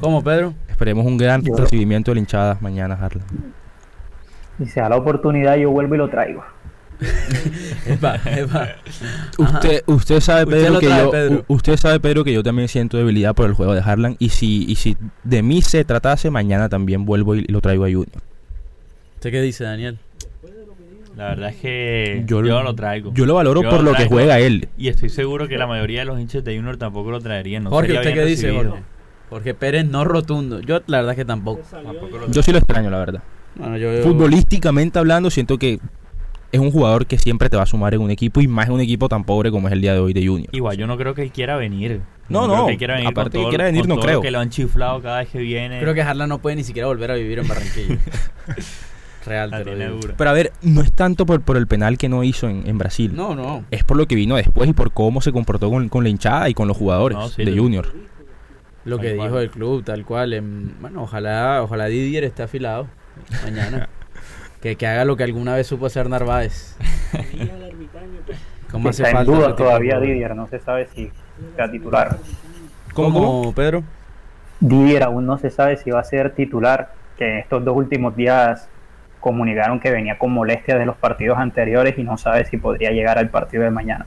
¿Cómo, 0.00 0.24
Pedro? 0.24 0.54
Esperemos 0.68 1.06
un 1.06 1.16
gran 1.16 1.44
recibimiento 1.44 2.10
de 2.10 2.16
la 2.16 2.20
hinchada 2.20 2.58
mañana, 2.60 2.94
Harlan. 2.94 3.24
Y 4.58 4.66
se 4.66 4.80
da 4.80 4.88
la 4.88 4.96
oportunidad, 4.96 5.56
yo 5.56 5.70
vuelvo 5.70 5.94
y 5.94 5.98
lo 5.98 6.08
traigo. 6.08 6.44
Usted, 9.38 9.82
usted 9.86 10.20
sabe, 10.20 10.46
Pedro, 10.46 10.78
que 10.78 10.86
yo, 10.86 11.44
usted 11.48 11.76
sabe, 11.76 12.00
Pedro, 12.00 12.24
que 12.24 12.32
yo 12.32 12.42
también 12.42 12.68
siento 12.68 12.96
debilidad 12.96 13.34
por 13.34 13.46
el 13.46 13.54
juego 13.54 13.74
de 13.74 13.80
Harlan. 13.80 14.16
Y 14.18 14.30
si, 14.30 14.64
y 14.68 14.76
si 14.76 14.96
de 15.22 15.42
mí 15.42 15.62
se 15.62 15.84
tratase, 15.84 16.30
mañana 16.30 16.68
también 16.68 17.04
vuelvo 17.04 17.34
y 17.34 17.42
lo 17.42 17.60
traigo 17.60 17.84
a 17.84 17.88
Junior. 17.88 18.22
¿Usted 19.16 19.30
qué 19.30 19.42
dice, 19.42 19.64
Daniel? 19.64 19.98
La 21.16 21.28
verdad 21.28 21.50
es 21.50 21.56
que 21.56 22.24
yo, 22.26 22.42
lo 22.42 22.74
traigo. 22.74 23.12
Yo 23.14 23.24
lo 23.24 23.34
valoro 23.34 23.62
por 23.62 23.82
lo, 23.82 23.94
que 23.94 24.06
juega 24.06 24.40
él. 24.40 24.68
Y 24.76 24.88
estoy 24.88 25.08
seguro 25.08 25.46
que 25.46 25.56
la 25.56 25.66
mayoría 25.66 26.00
de 26.00 26.06
los 26.06 26.18
hinchas 26.18 26.42
de 26.44 26.56
Junior 26.56 26.76
tampoco 26.76 27.10
lo 27.10 27.20
traerían. 27.20 27.64
No 27.64 27.70
Jorge, 27.70 27.92
¿usted 27.92 28.14
qué 28.14 28.24
dice, 28.24 28.52
Jorge? 28.52 28.82
Jorge 29.30 29.54
Pérez 29.54 29.86
no 29.86 30.04
rotundo. 30.04 30.60
Yo 30.60 30.80
la 30.86 30.98
verdad 30.98 31.12
es 31.12 31.16
que 31.16 31.24
tampoco. 31.24 31.62
yo 32.30 32.42
sí 32.42 32.52
lo 32.52 32.58
extraño, 32.58 32.90
la 32.90 32.98
verdad. 32.98 33.22
Futbolísticamente 34.02 34.98
hablando, 34.98 35.30
siento 35.30 35.58
que 35.58 35.78
es 36.54 36.60
un 36.60 36.70
jugador 36.70 37.06
que 37.06 37.18
siempre 37.18 37.50
te 37.50 37.56
va 37.56 37.64
a 37.64 37.66
sumar 37.66 37.94
en 37.94 38.00
un 38.00 38.12
equipo 38.12 38.40
y 38.40 38.46
más 38.46 38.68
en 38.68 38.74
un 38.74 38.80
equipo 38.80 39.08
tan 39.08 39.24
pobre 39.24 39.50
como 39.50 39.66
es 39.66 39.72
el 39.72 39.80
día 39.80 39.92
de 39.92 39.98
hoy 39.98 40.12
de 40.12 40.24
Junior. 40.24 40.54
Igual, 40.54 40.76
yo 40.76 40.86
no 40.86 40.96
creo 40.96 41.12
que 41.12 41.22
él 41.22 41.32
quiera 41.32 41.56
venir. 41.56 42.00
No, 42.28 42.46
no, 42.46 42.68
que 42.68 42.76
quiera 42.76 42.94
venir 42.94 43.08
aparte 43.08 43.38
que 43.38 43.48
quiera 43.48 43.64
venir, 43.64 43.88
no 43.88 43.98
creo. 43.98 44.20
que 44.20 44.30
lo 44.30 44.38
han 44.38 44.50
chiflado 44.50 45.02
cada 45.02 45.18
vez 45.18 45.30
que 45.30 45.40
viene. 45.40 45.80
Creo 45.80 45.94
que 45.94 46.02
Harlan 46.02 46.28
no 46.28 46.38
puede 46.38 46.54
ni 46.54 46.62
siquiera 46.62 46.86
volver 46.86 47.10
a 47.10 47.14
vivir 47.14 47.40
en 47.40 47.48
Barranquilla. 47.48 47.98
Real, 49.26 49.50
Pero 50.18 50.30
a 50.30 50.32
ver, 50.34 50.52
no 50.60 50.82
es 50.82 50.92
tanto 50.92 51.24
por, 51.24 51.40
por 51.40 51.56
el 51.56 51.66
penal 51.66 51.96
que 51.96 52.10
no 52.10 52.22
hizo 52.22 52.46
en, 52.46 52.76
Brasil. 52.76 53.10
No, 53.16 53.34
no. 53.34 53.64
Es 53.70 53.82
por 53.82 53.96
lo 53.96 54.06
que 54.06 54.14
vino 54.14 54.36
después 54.36 54.68
y 54.68 54.74
por 54.74 54.92
cómo 54.92 55.22
se 55.22 55.32
comportó 55.32 55.70
con, 55.70 55.88
con 55.88 56.04
la 56.04 56.10
hinchada 56.10 56.50
y 56.50 56.54
con 56.54 56.68
los 56.68 56.76
jugadores 56.76 57.34
de 57.36 57.56
Junior. 57.56 57.90
Lo 58.84 58.98
que 58.98 59.14
dijo 59.14 59.40
el 59.40 59.50
club, 59.50 59.82
tal 59.82 60.04
cual. 60.04 60.40
bueno, 60.78 61.02
ojalá, 61.02 61.62
ojalá 61.62 61.86
Didier 61.86 62.22
esté 62.22 62.42
afilado 62.42 62.86
mañana. 63.42 63.88
Que, 64.64 64.76
que, 64.76 64.86
haga 64.86 65.04
lo 65.04 65.14
que 65.14 65.24
alguna 65.24 65.54
vez 65.54 65.66
supo 65.66 65.84
hacer 65.84 66.08
Narváez. 66.08 66.78
¿Cómo 68.70 68.88
hace 68.88 69.02
está 69.02 69.14
falta 69.14 69.30
en 69.30 69.38
duda 69.38 69.54
todavía 69.54 70.00
Didier, 70.00 70.34
no 70.34 70.46
se 70.46 70.58
sabe 70.58 70.88
si 70.94 71.12
sea 71.54 71.70
titular. 71.70 72.16
¿Cómo, 72.94 73.52
Pedro? 73.54 73.84
Didier 74.60 75.02
aún 75.02 75.26
no 75.26 75.36
se 75.36 75.50
sabe 75.50 75.76
si 75.76 75.90
va 75.90 76.00
a 76.00 76.04
ser 76.04 76.34
titular, 76.34 76.94
que 77.18 77.40
estos 77.40 77.62
dos 77.62 77.76
últimos 77.76 78.16
días 78.16 78.66
comunicaron 79.24 79.80
que 79.80 79.90
venía 79.90 80.18
con 80.18 80.32
molestias 80.32 80.78
de 80.78 80.84
los 80.84 80.96
partidos 80.96 81.38
anteriores 81.38 81.96
y 81.96 82.02
no 82.02 82.18
sabe 82.18 82.44
si 82.44 82.58
podría 82.58 82.90
llegar 82.90 83.16
al 83.16 83.30
partido 83.30 83.62
de 83.62 83.70
mañana. 83.70 84.04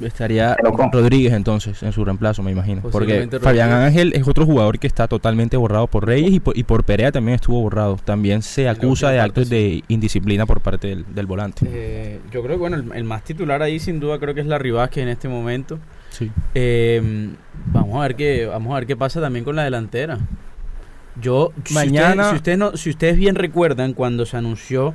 Estaría 0.00 0.56
Rodríguez 0.92 1.32
entonces 1.32 1.82
en 1.82 1.92
su 1.92 2.04
reemplazo, 2.04 2.44
me 2.44 2.52
imagino. 2.52 2.80
Porque 2.82 3.28
Fabián 3.42 3.72
Ángel 3.72 4.12
es 4.14 4.28
otro 4.28 4.46
jugador 4.46 4.78
que 4.78 4.86
está 4.86 5.08
totalmente 5.08 5.56
borrado 5.56 5.88
por 5.88 6.06
Reyes 6.06 6.40
y 6.54 6.62
por, 6.62 6.84
Perea 6.84 7.10
también 7.10 7.34
estuvo 7.34 7.60
borrado. 7.60 7.96
También 7.96 8.42
se 8.42 8.68
acusa 8.68 9.10
de 9.10 9.18
actos 9.18 9.50
de 9.50 9.82
indisciplina 9.88 10.46
por 10.46 10.60
parte 10.60 11.02
del, 11.04 11.26
volante. 11.26 11.66
Eh, 11.68 12.20
yo 12.30 12.40
creo 12.40 12.54
que 12.54 12.60
bueno, 12.60 12.76
el, 12.94 13.04
más 13.04 13.24
titular 13.24 13.62
ahí 13.62 13.80
sin 13.80 13.98
duda 13.98 14.20
creo 14.20 14.34
que 14.34 14.40
es 14.40 14.46
la 14.46 14.58
Rivasque 14.58 15.02
en 15.02 15.08
este 15.08 15.28
momento. 15.28 15.80
Sí. 16.10 16.30
Eh, 16.54 17.28
vamos 17.66 17.98
a 17.98 18.02
ver 18.02 18.14
qué 18.14 18.46
vamos 18.46 18.70
a 18.72 18.76
ver 18.76 18.86
qué 18.86 18.96
pasa 18.96 19.20
también 19.20 19.44
con 19.44 19.56
la 19.56 19.64
delantera. 19.64 20.18
Yo, 21.20 21.52
mañana. 21.70 22.30
Si, 22.30 22.36
ustedes, 22.36 22.58
no, 22.58 22.76
si 22.76 22.90
ustedes 22.90 23.16
bien 23.16 23.34
recuerdan, 23.34 23.94
cuando 23.94 24.26
se 24.26 24.36
anunció 24.36 24.94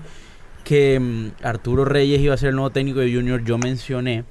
que 0.64 1.00
mm, 1.00 1.46
Arturo 1.46 1.86
Reyes 1.86 2.22
iba 2.22 2.34
a 2.34 2.38
ser 2.38 2.50
el 2.50 2.56
nuevo 2.56 2.72
técnico 2.72 3.00
de 3.00 3.14
Junior, 3.14 3.44
yo 3.44 3.58
mencioné 3.58 4.26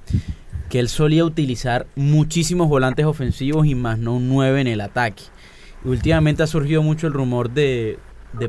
que 0.68 0.80
él 0.80 0.88
solía 0.88 1.24
utilizar 1.24 1.86
muchísimos 1.94 2.68
volantes 2.68 3.06
ofensivos 3.06 3.66
y 3.66 3.74
más 3.74 3.98
no 3.98 4.14
un 4.16 4.28
9 4.28 4.62
en 4.62 4.66
el 4.66 4.80
ataque. 4.80 5.22
Y 5.84 5.88
últimamente 5.88 6.42
ha 6.42 6.46
surgido 6.46 6.82
mucho 6.82 7.06
el 7.06 7.12
rumor 7.12 7.50
de, 7.50 7.98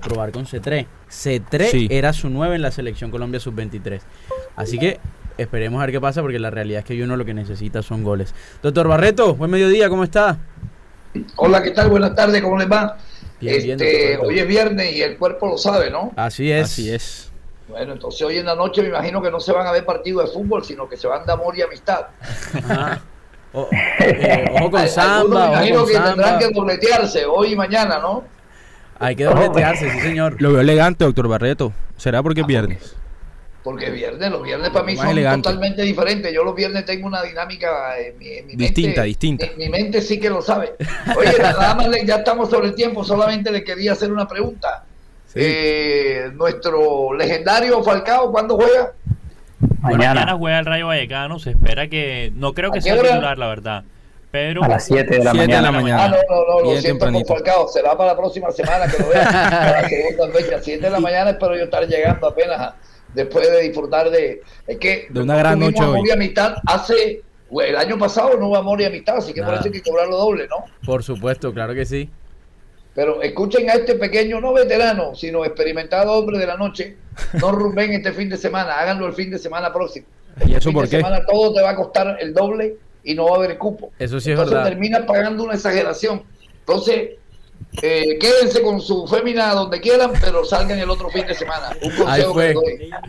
probar 0.01 0.31
con 0.31 0.45
C3. 0.45 0.87
C3 1.09 1.87
era 1.91 2.13
su 2.13 2.29
9 2.29 2.55
en 2.55 2.61
la 2.61 2.71
selección 2.71 3.11
Colombia 3.11 3.39
sub-23. 3.39 3.99
Así 4.55 4.79
que 4.79 4.99
esperemos 5.37 5.79
a 5.79 5.85
ver 5.85 5.91
qué 5.91 6.01
pasa 6.01 6.21
porque 6.21 6.39
la 6.39 6.49
realidad 6.49 6.79
es 6.79 6.85
que 6.85 6.97
Junior 6.99 7.17
lo 7.17 7.25
que 7.25 7.33
necesita 7.33 7.83
son 7.83 8.03
goles. 8.03 8.33
Doctor 8.63 8.87
Barreto, 8.87 9.35
buen 9.35 9.51
mediodía, 9.51 9.89
¿cómo 9.89 10.03
está? 10.03 10.39
Hola, 11.35 11.61
¿qué 11.61 11.71
tal? 11.71 11.89
Buenas 11.89 12.15
tardes, 12.15 12.41
¿cómo 12.41 12.57
les 12.57 12.69
va? 12.69 12.97
Este, 13.47 14.17
hoy 14.17 14.39
es 14.39 14.47
viernes 14.47 14.93
y 14.93 15.01
el 15.01 15.17
cuerpo 15.17 15.47
lo 15.47 15.57
sabe, 15.57 15.89
¿no? 15.89 16.11
Así 16.15 16.51
es. 16.51 16.65
Así 16.65 16.93
es. 16.93 17.31
Bueno, 17.67 17.93
entonces 17.93 18.21
hoy 18.21 18.37
en 18.37 18.45
la 18.45 18.55
noche 18.55 18.81
me 18.81 18.89
imagino 18.89 19.21
que 19.21 19.31
no 19.31 19.39
se 19.39 19.51
van 19.51 19.65
a 19.65 19.71
ver 19.71 19.85
partidos 19.85 20.27
de 20.27 20.33
fútbol, 20.33 20.63
sino 20.63 20.87
que 20.87 20.97
se 20.97 21.07
van 21.07 21.25
de 21.25 21.33
amor 21.33 21.57
y 21.57 21.61
amistad. 21.61 22.07
Eh, 24.01 24.51
ojo 24.51 24.69
con 24.69 24.85
samba. 24.89 25.47
me 25.47 25.53
imagino 25.53 25.85
que 25.85 25.93
tendrán 25.93 26.39
que 26.39 26.49
dobletearse 26.49 27.25
hoy 27.25 27.53
y 27.53 27.55
mañana, 27.55 27.99
¿no? 27.99 28.25
Hay 28.99 29.15
que 29.15 29.23
dobletearse, 29.23 29.91
sí, 29.91 29.99
señor. 30.01 30.41
Lo 30.41 30.51
veo 30.51 30.59
elegante, 30.59 31.05
doctor 31.05 31.29
Barreto. 31.29 31.71
¿Será 31.95 32.21
porque 32.21 32.41
es 32.41 32.47
viernes? 32.47 32.97
Porque 33.65 33.89
viernes, 33.89 34.29
los 34.29 34.43
viernes 34.43 34.69
para 34.69 34.85
mí 34.85 34.95
son 34.95 35.41
totalmente 35.41 35.81
diferentes. 35.81 36.31
Yo 36.31 36.43
los 36.43 36.53
viernes 36.53 36.85
tengo 36.85 37.07
una 37.07 37.23
dinámica 37.23 37.97
en 37.97 38.15
mi, 38.19 38.55
distinta, 38.55 39.01
distinta. 39.01 39.47
mi 39.57 39.69
mente 39.69 40.01
sí 40.01 40.19
que 40.19 40.29
lo 40.29 40.43
sabe. 40.43 40.75
Oye, 41.17 41.31
nada 41.41 41.73
más 41.75 41.87
ya 42.05 42.17
estamos 42.17 42.51
sobre 42.51 42.67
el 42.67 42.75
tiempo, 42.75 43.03
solamente 43.03 43.51
le 43.51 43.63
quería 43.63 43.93
hacer 43.93 44.13
una 44.13 44.27
pregunta. 44.27 44.83
Eh, 45.33 46.29
nuestro 46.35 47.15
legendario 47.15 47.83
Falcao, 47.83 48.31
¿cuándo 48.31 48.55
juega? 48.55 48.93
Mañana. 49.81 50.35
juega 50.37 50.59
el 50.59 50.65
Rayo 50.67 50.85
Vallecano, 50.85 51.39
se 51.39 51.49
espera 51.49 51.87
que, 51.87 52.31
no 52.35 52.53
creo 52.53 52.71
que 52.71 52.81
sea 52.81 53.01
titular, 53.01 53.35
la 53.35 53.47
verdad. 53.47 53.83
Pero 54.29 54.63
a 54.63 54.67
las 54.67 54.85
7 54.85 55.17
de 55.17 55.23
la 55.23 55.33
mañana. 55.33 55.69
Ah, 55.69 56.07
no, 56.09 56.17
no, 56.29 56.61
no, 56.61 56.71
lo 56.75 56.79
siento 56.79 57.11
con 57.11 57.25
Falcao, 57.25 57.67
será 57.67 57.97
para 57.97 58.11
la 58.11 58.17
próxima 58.17 58.51
semana 58.51 58.85
que 58.85 59.01
lo 59.01 59.09
vea. 59.09 59.23
para 59.31 59.81
la 59.81 59.89
segunda 59.89 60.27
fecha, 60.37 60.59
7 60.61 60.81
de 60.81 60.89
la 60.91 60.99
mañana 60.99 61.31
espero 61.31 61.57
yo 61.57 61.63
estar 61.63 61.87
llegando 61.87 62.27
apenas 62.27 62.75
después 63.15 63.49
de 63.49 63.61
disfrutar 63.61 64.09
de. 64.11 64.41
Es 64.67 64.77
que. 64.77 65.07
De 65.09 65.21
una 65.21 65.37
gran 65.37 65.59
noche. 65.59 65.81
Amor 65.81 66.07
y 66.07 66.11
amistad 66.11 66.55
hace. 66.67 67.23
El 67.51 67.75
año 67.77 67.97
pasado 67.97 68.37
no 68.37 68.47
hubo 68.47 68.57
amor 68.57 68.81
y 68.81 68.85
amistad, 68.85 69.17
así 69.17 69.33
que 69.33 69.41
por 69.41 69.53
eso 69.53 69.63
hay 69.65 69.71
que 69.71 69.81
cobrarlo 69.81 70.17
doble, 70.17 70.47
¿no? 70.47 70.65
Por 70.83 71.03
supuesto, 71.03 71.53
claro 71.53 71.73
que 71.73 71.85
sí. 71.85 72.09
Pero 72.95 73.21
escuchen 73.21 73.69
a 73.69 73.73
este 73.73 73.95
pequeño, 73.95 74.41
no 74.41 74.51
veterano, 74.51 75.13
sino 75.15 75.45
experimentado 75.45 76.11
hombre 76.13 76.39
de 76.39 76.47
la 76.47 76.57
noche. 76.57 76.97
No 77.39 77.51
rumben 77.51 77.93
este 77.93 78.11
fin 78.13 78.29
de 78.29 78.37
semana, 78.37 78.79
háganlo 78.79 79.05
el 79.05 79.13
fin 79.13 79.29
de 79.29 79.37
semana 79.37 79.71
próximo. 79.71 80.07
¿Y 80.45 80.55
eso 80.55 80.71
por 80.71 80.89
qué? 80.89 80.97
semana 80.97 81.23
todo 81.25 81.53
te 81.53 81.61
va 81.61 81.69
a 81.71 81.75
costar 81.75 82.17
el 82.19 82.33
doble 82.33 82.77
y 83.03 83.13
no 83.13 83.25
va 83.25 83.33
a 83.33 83.35
haber 83.35 83.57
cupo. 83.57 83.91
Eso 83.99 84.19
sí 84.19 84.31
es 84.31 84.37
verdad. 84.37 84.63
termina 84.63 85.05
pagando 85.05 85.43
una 85.43 85.53
exageración. 85.53 86.23
Entonces, 86.59 87.11
eh, 87.81 88.17
quédense 88.19 88.61
con 88.61 88.81
su 88.81 89.07
fémina 89.07 89.53
donde 89.53 89.79
quieran, 89.79 90.13
pero 90.19 90.43
salgan 90.43 90.79
el 90.79 90.89
otro 90.89 91.09
fin 91.09 91.25
de 91.25 91.33
semana. 91.33 91.69
Un 91.81 91.91
consejo 91.95 92.35
que 92.35 92.53
doy. 92.53 92.89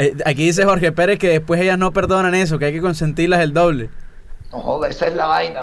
Eh, 0.00 0.14
aquí 0.24 0.44
dice 0.44 0.64
Jorge 0.64 0.92
Pérez 0.92 1.18
que 1.18 1.28
después 1.28 1.60
ellas 1.60 1.76
no 1.76 1.92
perdonan 1.92 2.32
eso, 2.32 2.56
que 2.56 2.66
hay 2.66 2.72
que 2.72 2.80
consentirlas 2.80 3.40
el 3.40 3.52
doble. 3.52 3.90
No 4.52 4.60
joda, 4.60 4.86
esa 4.86 5.08
es 5.08 5.14
la 5.16 5.26
vaina, 5.26 5.60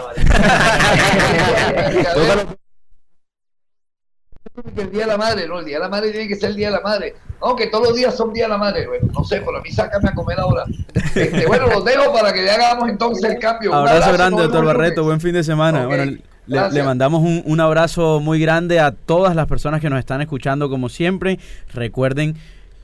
el 4.76 4.90
día 4.90 5.02
de 5.02 5.06
la 5.06 5.16
madre, 5.18 5.48
no, 5.48 5.58
el 5.58 5.64
día 5.64 5.76
de 5.76 5.82
la 5.82 5.88
madre 5.88 6.10
tiene 6.10 6.28
que 6.28 6.36
ser 6.36 6.50
el 6.50 6.56
día 6.56 6.68
de 6.68 6.76
la 6.76 6.80
madre. 6.80 7.14
No, 7.40 7.54
que 7.54 7.66
todos 7.66 7.88
los 7.88 7.96
días 7.96 8.16
son 8.16 8.32
día 8.32 8.44
de 8.44 8.50
la 8.50 8.58
madre, 8.58 8.86
bueno, 8.86 9.08
no 9.12 9.24
sé, 9.24 9.40
pero 9.40 9.58
a 9.58 9.60
mí 9.60 9.70
sácame 9.70 10.08
a 10.08 10.14
comer 10.14 10.38
ahora. 10.40 10.64
Este, 10.94 11.46
bueno, 11.46 11.66
los 11.66 11.84
dejo 11.84 12.12
para 12.12 12.32
que 12.32 12.42
le 12.42 12.50
hagamos 12.50 12.88
entonces 12.88 13.30
el 13.30 13.38
cambio. 13.38 13.74
Abrazo, 13.74 14.12
grande, 14.12 14.42
doctor 14.42 14.64
Barreto, 14.64 15.04
buen 15.04 15.20
fin 15.20 15.32
de 15.32 15.44
semana. 15.44 15.86
Bueno, 15.86 16.16
le, 16.46 16.82
mandamos 16.82 17.22
un, 17.22 17.42
un 17.44 17.60
abrazo 17.60 18.20
muy 18.20 18.40
grande 18.40 18.80
a 18.80 18.92
todas 18.92 19.34
las 19.34 19.46
personas 19.46 19.80
que 19.80 19.90
nos 19.90 19.98
están 19.98 20.20
escuchando 20.20 20.68
como 20.68 20.88
siempre. 20.88 21.38
Recuerden 21.72 22.36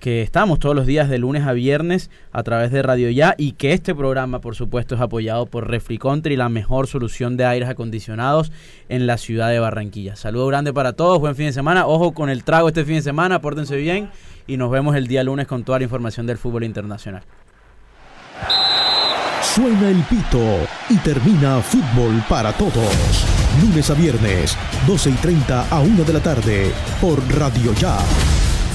que 0.03 0.21
estamos 0.21 0.59
todos 0.59 0.75
los 0.75 0.85
días 0.85 1.09
de 1.09 1.19
lunes 1.19 1.47
a 1.47 1.53
viernes 1.53 2.11
a 2.33 2.43
través 2.43 2.73
de 2.73 2.83
Radio 2.83 3.09
Ya 3.11 3.37
y 3.39 3.53
que 3.53 3.73
este 3.73 3.95
programa, 3.95 4.41
por 4.41 4.57
supuesto, 4.57 4.97
es 4.97 5.01
apoyado 5.01 5.47
por 5.47 5.71
Refri 5.71 5.97
Country, 5.97 6.35
la 6.35 6.49
mejor 6.49 6.89
solución 6.89 7.37
de 7.37 7.45
aires 7.45 7.69
acondicionados 7.69 8.51
en 8.89 9.07
la 9.07 9.17
ciudad 9.17 9.51
de 9.51 9.61
Barranquilla. 9.61 10.17
Saludo 10.17 10.49
grande 10.49 10.73
para 10.73 10.95
todos, 10.95 11.21
buen 11.21 11.37
fin 11.37 11.47
de 11.47 11.53
semana. 11.53 11.87
Ojo 11.87 12.15
con 12.15 12.31
el 12.31 12.43
trago 12.43 12.67
este 12.67 12.85
fin 12.85 12.97
de 12.97 13.03
semana, 13.03 13.41
pórtense 13.41 13.77
bien 13.77 14.11
y 14.49 14.57
nos 14.57 14.73
vemos 14.73 14.97
el 14.97 15.07
día 15.07 15.23
lunes 15.23 15.47
con 15.47 15.63
toda 15.63 15.79
la 15.79 15.85
información 15.85 16.27
del 16.27 16.37
fútbol 16.37 16.65
internacional. 16.65 17.23
Suena 19.41 19.89
el 19.89 20.03
pito 20.03 20.67
y 20.91 20.97
termina 20.97 21.61
fútbol 21.61 22.25
para 22.29 22.53
todos. 22.53 23.42
Lunes 23.61 23.91
a 23.91 23.95
viernes, 23.95 24.57
12 24.87 25.11
y 25.11 25.15
30 25.15 25.69
a 25.69 25.81
1 25.81 26.05
de 26.05 26.13
la 26.13 26.21
tarde 26.21 26.73
por 27.01 27.19
Radio 27.39 27.73
Ya. 27.75 27.99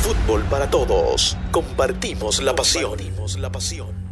Fútbol 0.01 0.43
para 0.43 0.69
todos. 0.69 1.37
Compartimos 1.51 2.41
la 2.41 2.55
pasión. 2.55 2.97
la 3.39 3.51
pasión. 3.51 4.07